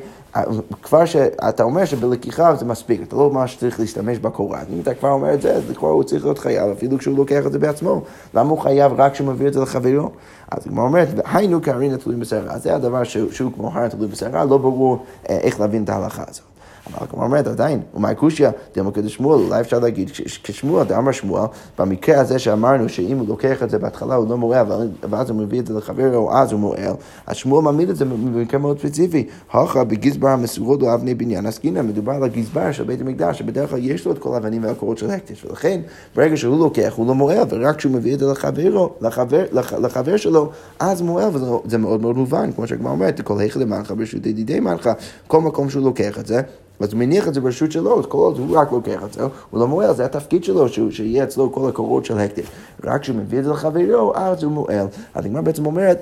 כבר 0.83 1.05
שאתה 1.05 1.63
אומר 1.63 1.85
שבלקיחה 1.85 2.55
זה 2.55 2.65
מספיק, 2.65 3.01
אתה 3.03 3.15
לא 3.15 3.29
ממש 3.29 3.57
צריך 3.57 3.79
להשתמש 3.79 4.17
בקורת. 4.17 4.67
אם 4.73 4.79
אתה 4.81 4.93
כבר 4.93 5.09
אומר 5.09 5.33
את 5.33 5.41
זה, 5.41 5.53
אז 5.53 5.63
כבר 5.75 5.89
הוא 5.89 6.03
צריך 6.03 6.23
להיות 6.23 6.39
חייב, 6.39 6.71
אפילו 6.71 6.97
כשהוא 6.97 7.17
לוקח 7.17 7.45
את 7.45 7.51
זה 7.51 7.59
בעצמו. 7.59 8.01
למה 8.33 8.49
הוא 8.49 8.59
חייב 8.59 8.91
רק 8.97 9.13
כשהוא 9.13 9.27
מביא 9.27 9.47
את 9.47 9.53
זה 9.53 9.59
לחברו? 9.59 10.09
אז 10.51 10.67
היא 10.67 10.77
אומרת, 10.77 11.07
היינו 11.33 11.61
קרין 11.61 11.93
התלויים 11.93 12.19
בשערה. 12.21 12.57
זה 12.57 12.75
הדבר 12.75 13.03
שהוא, 13.03 13.31
שהוא 13.31 13.51
כמו 13.53 13.71
הר 13.73 13.83
התלוי 13.83 14.07
בשערה, 14.07 14.45
לא 14.45 14.57
ברור 14.57 15.05
אה, 15.29 15.37
איך 15.37 15.59
להבין 15.59 15.83
את 15.83 15.89
ההלכה 15.89 16.23
הזאת. 16.27 16.52
אבל 16.87 17.07
כמו 17.09 17.23
אומרת 17.23 17.47
עדיין, 17.47 17.81
ומאי 17.95 18.15
קושיא, 18.15 18.49
כדי 18.93 19.09
שמואל, 19.09 19.39
אולי 19.39 19.61
אפשר 19.61 19.79
להגיד 19.79 20.11
כשמואל, 20.43 20.83
דאמר 20.83 21.11
שמואל, 21.11 21.45
במקרה 21.79 22.19
הזה 22.19 22.39
שאמרנו 22.39 22.89
שאם 22.89 23.17
הוא 23.17 23.27
לוקח 23.27 23.63
את 23.63 23.69
זה 23.69 23.79
בהתחלה 23.79 24.15
הוא 24.15 24.29
לא 24.29 24.37
מועל, 24.37 24.65
ואז 25.09 25.29
הוא 25.29 25.37
מביא 25.37 25.59
את 25.59 25.67
זה 25.67 25.73
לחברו, 25.73 26.33
אז 26.33 26.51
הוא 26.51 26.59
מועל, 26.59 26.93
אז 27.27 27.35
שמואל 27.35 27.63
מעמיד 27.63 27.89
את 27.89 27.95
זה 27.95 28.05
במקרה 28.05 28.59
מאוד 28.59 28.79
ספציפי. 28.79 29.27
הוכה 29.51 29.83
בגזבר 29.83 30.27
המסורות 30.27 30.81
לאבני 30.81 31.15
בניין. 31.15 31.45
עסקינא, 31.45 31.81
מדובר 31.81 32.11
על 32.11 32.23
הגזבר 32.23 32.71
של 32.71 32.83
בית 32.83 33.01
המקדש, 33.01 33.39
שבדרך 33.39 33.69
כלל 33.69 33.79
יש 33.81 34.05
לו 34.05 34.11
את 34.11 34.19
כל 34.19 34.33
האבנים 34.33 34.63
והקורות 34.63 34.97
של 34.97 35.09
הקדש, 35.09 35.45
ולכן 35.45 35.81
ברגע 36.15 36.37
שהוא 36.37 36.59
לוקח 36.59 36.93
הוא 36.95 37.07
לא 37.07 37.15
מועל, 37.15 37.47
ורק 37.49 37.75
כשהוא 37.75 37.93
מביא 37.93 38.13
את 38.13 38.19
זה 38.19 38.25
לחברו, 38.31 38.89
לחבר, 39.01 39.45
לחבר 39.79 40.17
שלו, 40.17 40.49
אז 40.79 41.01
מועל, 41.01 41.29
וזה 41.33 41.77
מאוד 41.77 42.01
מאוד 42.01 42.17
מובן, 42.17 42.51
כמו 42.51 42.67
שהגמרא 42.67 42.91
אומרת, 42.91 43.21
כל 43.21 43.39
היכל 43.39 43.59
למענך 43.59 43.93
ברשות 43.97 44.25
ידידי 44.25 44.59
מענך, 44.59 44.89
כל 45.27 45.41
מקום 45.41 45.69
שהוא 45.69 45.83
לוקח 45.83 46.19
את 46.19 46.27
זה, 46.27 46.41
אז 46.79 46.93
הוא 46.93 46.99
מניח 46.99 47.27
את 47.27 47.33
זה 47.33 47.41
ברשות 47.41 47.71
שלו, 47.71 47.99
אז 47.99 48.05
כל 48.05 48.17
עוד 48.17 48.37
הוא 48.37 48.57
רק 48.57 48.71
לוקח 48.71 49.03
את 49.03 49.13
זה, 49.13 49.21
הוא 49.49 49.59
לא 49.59 49.67
מועל, 49.67 49.95
זה 49.95 50.05
התפקיד 50.05 50.43
שלו, 50.43 50.69
שהוא, 50.69 50.91
שיהיה 50.91 51.23
אצלו 51.23 51.51
כל 51.51 51.69
הקורות 51.69 52.05
של 52.05 52.17
הקדש. 52.17 52.45
רק 52.83 53.01
כשהוא 53.01 53.17
מביא 53.17 53.39
את 53.39 53.43
זה 53.43 53.49
לחברו, 53.49 54.15
אז 54.15 54.43
הוא 54.43 54.51
מועל. 54.51 54.87
הגמרא 55.15 55.41
בעצם 55.41 55.65
אומרת, 55.65 55.97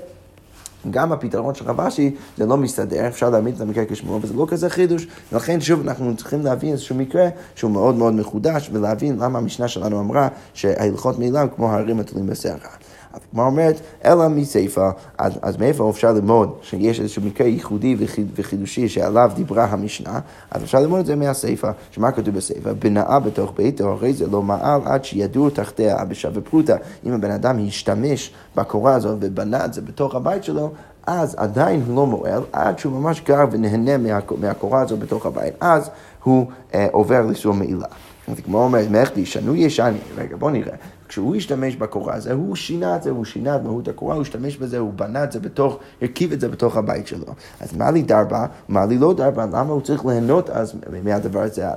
גם 0.90 1.12
הפתרון 1.12 1.56
של 1.56 1.66
רבשי 1.66 2.16
זה 2.38 2.46
לא 2.46 2.58
מסתדר, 2.58 3.08
אפשר 3.08 3.30
להעמיד 3.30 3.56
את 3.56 3.62
המקרה 3.62 3.86
כשמוע, 3.86 4.20
וזה 4.22 4.34
לא 4.34 4.46
כזה 4.50 4.70
חידוש. 4.70 5.08
ולכן 5.32 5.62
שוב 5.62 5.88
אנחנו 5.88 6.16
צריכים 6.16 6.42
להבין 6.42 6.72
איזשהו 6.72 6.96
מקרה 6.96 7.30
שהוא 7.56 7.72
מאוד 7.72 7.96
מאוד 7.96 8.14
מחודש, 8.14 8.70
ולהבין 8.74 9.18
למה 9.20 9.40
המשנה 9.40 9.68
שלנו 9.68 10.00
אמרה 10.00 10.28
שההלכות 10.54 11.20
מעילם 11.20 11.48
כמו 11.56 11.72
ההרים 11.72 12.00
התלויים 12.00 12.28
בסערה. 12.28 12.70
אז 13.14 13.20
הגמרא 13.32 13.46
אומרת, 13.46 13.82
אלא 14.06 14.28
מסיפא, 14.28 14.90
אז, 15.18 15.34
אז 15.42 15.58
מאיפה 15.58 15.90
אפשר 15.90 16.12
ללמוד 16.12 16.58
שיש 16.62 17.00
איזשהו 17.00 17.22
מקרה 17.22 17.48
ייחודי 17.48 17.96
וחידושי 18.36 18.90
שעליו 18.90 19.32
דיברה 19.36 19.66
המשנה, 19.66 20.20
אז 20.52 20.64
אפשר 20.64 20.80
ללמוד 20.80 21.00
את 21.00 21.06
זה 21.06 21.16
מהסיפא, 21.16 21.72
שמה 21.92 22.12
כתוב 22.12 22.36
בסיפא? 22.36 22.74
בנאה 22.74 23.20
בתוך 23.20 23.54
ביתו, 23.56 23.90
הרי 23.90 24.14
זה 24.14 24.28
לא 24.28 24.42
מעל 24.42 24.82
עד 24.86 25.06
שידור 25.06 25.50
תחתיה 25.50 26.02
אבשה 26.02 26.30
ופרוטה. 26.34 26.76
אם 27.06 27.14
הבן 27.14 27.32
אדם 27.32 27.68
השתמש 27.68 28.32
בקורה 28.56 28.94
הזאת 28.94 29.18
ובנה 29.22 29.66
את 29.66 29.74
זה 29.74 29.82
בתוך 29.82 30.16
הבית 30.16 30.44
שלו, 30.44 30.72
אז 31.08 31.36
עדיין 31.38 31.84
הוא 31.88 31.96
לא 31.96 32.06
מועל, 32.06 32.42
עד 32.52 32.80
שהוא 32.80 32.94
ממש 32.94 33.22
גר 33.22 33.46
ונהנה 33.52 33.98
מהקורה 34.38 34.82
הזאת 34.82 35.00
בתוך 35.00 35.26
הבית. 35.26 35.54
אז 35.60 35.90
הוא 36.24 36.46
אה, 36.74 36.88
עובר 36.92 37.22
לאיסור 37.22 37.54
מעילה. 37.54 37.88
אז 38.28 38.40
כמו 38.40 38.64
אומרת, 38.64 38.88
מחדי, 38.92 39.26
שנו 39.26 39.56
ישני, 39.56 39.98
רגע 40.18 40.36
בוא 40.36 40.52
נראה, 40.52 40.76
כשהוא 41.12 41.36
השתמש 41.36 41.76
בקורה 41.76 42.16
הזה, 42.16 42.34
הוא 42.34 42.56
שינה 42.56 42.96
את 42.96 43.04
זה, 43.04 43.10
הוא 43.10 43.26
שינה 43.26 43.56
את 43.56 43.64
מהות 43.64 43.88
הקורה, 43.88 44.16
הוא 44.16 44.22
השתמש 44.22 44.58
בזה, 44.58 44.78
הוא 44.78 44.94
בנה 44.94 45.24
את 45.24 45.32
זה 45.32 45.40
בתוך, 45.40 45.78
הרכיב 46.02 46.32
את 46.32 46.40
זה 46.40 46.50
בתוך 46.50 46.78
הבית 46.78 47.08
שלו. 47.08 47.26
אז 47.60 47.78
מה 47.78 47.92
לי 47.92 48.02
דרבה, 48.02 48.46
מה 48.70 48.86
לי 48.86 48.98
לא 48.98 49.14
דרבה, 49.14 49.46
למה 49.46 49.74
הוא 49.74 49.82
צריך 49.82 50.06
ליהנות 50.06 50.50
אז 50.50 50.74
מהדבר 51.04 51.42
הזה, 51.42 51.68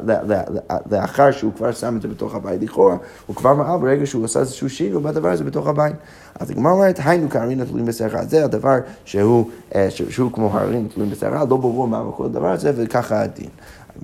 לאחר 0.90 1.30
שהוא 1.30 1.52
כבר 1.56 1.72
שם 1.72 1.96
את 1.96 2.02
זה 2.02 2.08
בתוך 2.08 2.34
הבית 2.34 2.62
לכאורה, 2.62 2.96
הוא 3.26 3.36
כבר 3.36 3.54
מעל 3.54 3.78
ברגע 3.80 4.06
שהוא 4.06 4.24
עשה 4.24 4.40
איזשהו 4.40 4.70
שינוי 4.70 5.02
בדבר 5.02 5.28
הזה 5.28 5.44
בתוך 5.44 5.66
הבית. 5.66 5.96
אז 6.40 6.50
הגמרא 6.50 6.72
אומרת, 6.72 7.00
היינו 7.04 7.30
כהרים 7.30 7.60
נטולים 7.60 7.86
בשערה. 7.86 8.24
זה 8.24 8.44
הדבר 8.44 8.78
שהוא, 9.04 9.50
אה, 9.74 9.88
שהוא 9.90 10.32
כמו 10.32 10.50
הרים 10.52 10.84
נטולים 10.84 11.10
בשערה, 11.10 11.44
לא 11.44 11.56
ברור 11.56 11.88
מה 11.88 12.02
כל 12.16 12.24
הדבר 12.24 12.50
הזה, 12.50 12.72
וככה 12.76 13.22
הדין. 13.22 13.48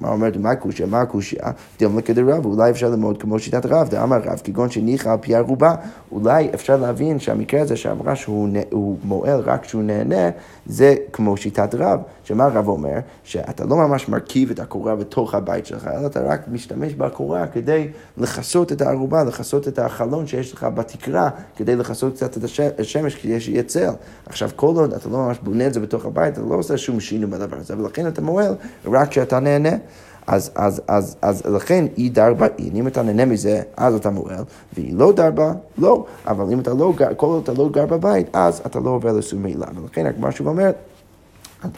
הגמרא 0.01 0.13
אומרת, 0.13 0.37
מה 0.37 0.51
הקושיה? 0.51 0.87
מה 0.87 1.01
הקושיה? 1.01 1.51
דילמה 1.79 2.03
כדרב, 2.03 2.47
אולי 2.47 2.71
אפשר 2.71 2.89
ללמוד 2.89 3.23
כמו 3.23 3.39
שיטת 3.39 3.67
רב, 3.67 3.89
דאמר 3.89 4.17
רב, 4.25 4.41
כגון 4.45 4.71
שניחא 4.71 5.09
על 5.09 5.19
פי 5.21 5.35
ערובה, 5.35 5.75
אולי 6.13 6.51
אפשר 6.55 6.77
להבין 6.77 7.19
שהמקרה 7.19 7.61
הזה 7.61 7.77
שאמרה 7.77 8.17
שהוא 8.17 8.99
מועל 9.05 9.41
רק 9.41 9.63
כשהוא 9.63 9.83
נהנה, 9.83 10.31
זה 10.67 10.95
כמו 11.13 11.37
שיטת 11.37 11.75
רב, 11.75 12.01
שמה 12.25 12.47
רב 12.47 12.69
אומר? 12.69 12.99
שאתה 13.25 13.65
לא 13.65 13.77
ממש 13.77 14.09
מרכיב 14.09 14.51
את 14.51 14.61
הקורה 14.61 14.97
בתוך 14.97 15.35
הבית 15.35 15.67
שלך, 15.67 15.87
אלא 15.87 16.07
אתה 16.07 16.21
רק 16.21 16.41
משתמש 16.49 16.95
בקורה 16.95 17.47
כדי 17.47 17.89
לכסות 18.17 18.73
את 18.73 18.83
הערובה, 18.83 19.25
לכסות 19.25 19.69
את 19.69 19.79
החלון 19.79 20.27
שיש 20.27 20.53
לך 20.53 20.67
בתקרה, 20.75 21.31
כדי 21.57 21.77
לכסות 21.77 22.15
קצת 22.15 22.37
את 22.37 22.45
השמש, 22.79 23.15
כדי 23.15 23.41
שיהיה 23.41 23.63
צל. 23.63 23.93
עכשיו, 24.27 24.51
כל 24.57 24.67
עוד 24.77 24.95
אתה 24.95 25.09
לא 25.09 25.19
ממש 25.19 25.39
בונה 25.43 25.67
את 25.67 25.75
זה 25.75 25.81
בתוך 25.81 26.05
הבית, 26.05 26.33
אתה 26.33 26.47
לא 26.49 26.55
עושה 26.55 26.79
שום 26.79 27.01
שינוי 27.01 27.31
בדבר 27.31 27.57
הזה, 27.57 27.79
ולכן 27.79 28.09
אתה 28.09 28.23
מועל 28.23 28.55
רק 28.85 29.09
כשאתה 29.09 29.41
נהנה. 29.41 29.77
אז, 30.31 30.51
אז, 30.55 30.83
אז, 30.88 31.16
אז 31.23 31.43
לכן 31.47 31.85
היא 31.97 32.11
דרבה 32.11 32.47
אין, 32.59 32.77
אם 32.77 32.87
אתה 32.87 33.03
נהנה 33.03 33.25
מזה, 33.25 33.62
אז 33.77 33.95
אתה 33.95 34.11
מועל, 34.11 34.45
והיא 34.73 34.95
לא 34.95 35.12
דרבה, 35.12 35.53
לא. 35.79 36.05
אבל 36.27 36.53
אם 36.53 36.61
אתה 36.61 36.75
לא 36.75 36.93
כל 37.16 37.27
עוד 37.27 37.43
אתה 37.43 37.53
לא 37.53 37.69
גר 37.69 37.87
בבית, 37.87 38.27
אז 38.33 38.62
אתה 38.66 38.81
לא 38.81 38.90
עובר 38.90 39.12
לסום 39.12 39.43
מילה. 39.43 39.66
ולכן 39.83 40.07
הגמרא 40.07 40.31
שוב 40.31 40.47
אומרת, 40.47 40.75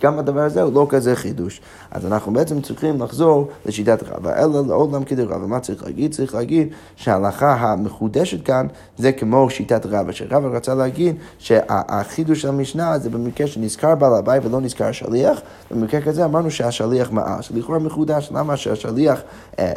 גם 0.03 0.19
הדבר 0.19 0.41
הזה 0.41 0.63
הוא 0.63 0.73
לא 0.73 0.87
כזה 0.89 1.17
חידוש. 1.17 1.61
אז 1.91 2.07
אנחנו 2.07 2.33
בעצם 2.33 2.61
צריכים 2.61 3.03
לחזור 3.03 3.49
לשיטת 3.67 4.03
רבא, 4.03 4.43
אלא 4.45 4.67
לעולם 4.67 5.05
כדרבא. 5.05 5.47
מה 5.47 5.61
צריך 5.61 5.85
להגיד? 5.85 6.15
צריך 6.15 6.35
להגיד 6.35 6.69
שההלכה 6.97 7.53
המחודשת 7.53 8.45
כאן 8.45 8.67
זה 8.99 9.13
כמו 9.13 9.51
שיטת 9.51 9.87
רבא, 9.87 10.13
שרבא 10.13 10.49
רצה 10.57 10.75
להגיד 10.75 11.17
שהחידוש 11.39 12.43
של 12.43 12.49
המשנה 12.49 12.99
זה 12.99 13.11
במקרה 13.11 13.47
שנזכר 13.47 13.95
בעל 13.95 14.15
הבית 14.15 14.45
ולא 14.45 14.61
נזכר 14.61 14.85
השליח, 14.85 15.41
במקרה 15.71 16.01
כזה 16.01 16.25
אמרנו 16.25 16.51
שהשליח 16.51 17.11
מעל, 17.11 17.43
שלכאורה 17.43 17.79
מחודש, 17.79 18.29
למה 18.35 18.57
שהשליח 18.57 19.21
אה, 19.59 19.73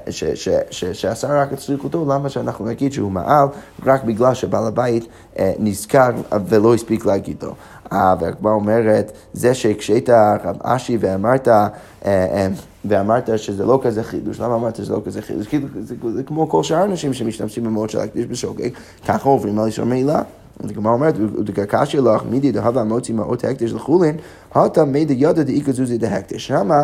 שעשה 0.71 1.41
רק 1.41 1.53
את 1.53 1.61
שליחותו, 1.61 2.05
למה 2.09 2.29
שאנחנו 2.29 2.65
נגיד 2.65 2.93
שהוא 2.93 3.11
מעל 3.11 3.47
רק 3.85 4.03
בגלל 4.03 4.33
שבעל 4.33 4.67
הבית 4.67 5.07
אה, 5.39 5.53
נזכר 5.59 6.09
ולא 6.47 6.73
הספיק 6.73 7.05
להגיד 7.05 7.43
לו. 7.43 7.55
והגמרא 7.91 8.51
אומרת, 8.51 9.11
זה 9.33 9.53
שהקשית 9.53 10.09
רב 10.43 10.57
אשי 10.63 10.97
ואמרת, 10.99 11.47
אה, 11.47 11.67
אה, 12.05 12.47
ואמרת 12.85 13.29
שזה 13.37 13.65
לא 13.65 13.79
כזה 13.83 14.03
חידוש, 14.03 14.39
למה 14.39 14.55
אמרת 14.55 14.75
שזה 14.75 14.93
לא 14.93 15.01
כזה 15.05 15.21
חידוש? 15.21 15.47
כאילו, 15.47 15.67
זה, 15.79 15.95
זה, 16.13 16.23
כמו 16.23 16.49
כל 16.49 16.63
שאר 16.63 16.77
האנשים 16.77 17.13
שמשתמשים 17.13 17.63
במאוד 17.63 17.89
של 17.89 17.99
הקדיש 17.99 18.25
בשוגג, 18.25 18.69
ככה 19.07 19.29
עוברים 19.29 19.59
על 19.59 19.65
אישור 19.65 19.85
מעילה. 19.85 20.21
הגמרא 20.63 20.93
אומרת, 20.93 21.15
ודקקשי 21.17 21.97
לך 21.97 22.23
מידי 22.29 22.51
דהבה 22.51 22.83
מוציא 22.83 23.13
מאות 23.13 23.43
הקדש 23.43 23.71
לחולין, 23.71 24.17
הטה 24.55 24.85
מידי 24.85 25.13
ידע 25.17 25.43
דאיכא 25.43 25.71
זוזי 25.71 25.97
דהקדש. 25.97 26.47
שמה 26.47 26.83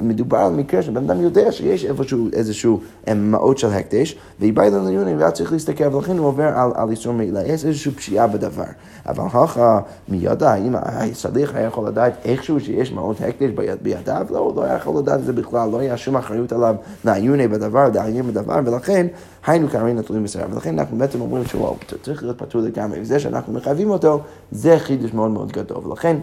מדובר 0.00 0.38
על 0.38 0.52
מקרה 0.52 0.82
שבן 0.82 1.10
אדם 1.10 1.20
יודע 1.20 1.52
שיש 1.52 1.84
איפשהו 1.84 2.28
איזשהו 2.32 2.80
אה, 3.08 3.14
מעות 3.14 3.58
של 3.58 3.68
הקדש, 3.68 4.16
והיא 4.40 4.52
באה 4.52 4.66
אלינו 4.66 4.84
לעיון, 4.84 5.06
והיה 5.18 5.30
צריך 5.30 5.52
להסתכל, 5.52 5.94
ולכן 5.94 6.18
הוא 6.18 6.26
עובר 6.26 6.48
על, 6.48 6.70
על 6.74 6.90
איסור 6.90 7.12
מעילה. 7.12 7.46
יש 7.46 7.64
איזושהי 7.64 7.92
פשיעה 7.92 8.26
בדבר. 8.26 8.64
אבל 9.06 9.24
הכה 9.26 9.80
מידע, 10.08 10.50
האם 10.50 10.74
השליח 10.76 11.54
היה 11.54 11.66
יכול 11.66 11.88
לדעת 11.88 12.12
איכשהו 12.24 12.60
שיש 12.60 12.92
מעות 12.92 13.16
הקדש 13.20 13.50
ביד, 13.50 13.78
בידיו? 13.82 14.26
לא, 14.30 14.52
לא 14.56 14.64
היה 14.64 14.74
יכול 14.74 14.98
לדעת 14.98 15.20
את 15.20 15.24
זה 15.24 15.32
בכלל, 15.32 15.70
לא 15.70 15.78
היה 15.78 15.96
שום 15.96 16.16
אחריות 16.16 16.52
עליו 16.52 16.74
לעיוני 17.04 17.48
בדבר, 17.48 17.88
לעיין 17.94 18.26
בדבר, 18.26 18.60
ולכן 18.64 19.06
היינו 19.46 19.68
כארי 19.68 19.92
נטולים 19.92 20.24
בסדר. 20.24 20.46
ולכן 20.50 20.78
אנחנו 20.78 20.98
בעצם 20.98 21.20
אומרים 21.20 21.44
שהוא 21.44 21.76
צריך 22.02 22.22
להיות 22.22 22.38
פטור 22.38 22.60
לגמרי, 22.60 23.00
וזה 23.00 23.20
שאנחנו 23.20 23.52
מחייבים 23.52 23.90
אותו, 23.90 24.20
זה 24.52 24.78
חידוש 24.78 25.14
מאוד 25.14 25.30
מאוד 25.30 25.52
גדול. 25.52 25.86
ולכן 25.86 26.16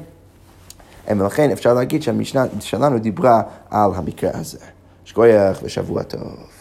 ולכן 1.07 1.51
אפשר 1.51 1.73
להגיד 1.73 2.03
שהמשנה 2.03 2.45
שלנו 2.59 2.99
דיברה 2.99 3.41
על 3.69 3.91
המקרה 3.95 4.31
הזה. 4.33 4.59
שכוייח 5.05 5.59
ושבוע 5.63 6.03
טוב. 6.03 6.58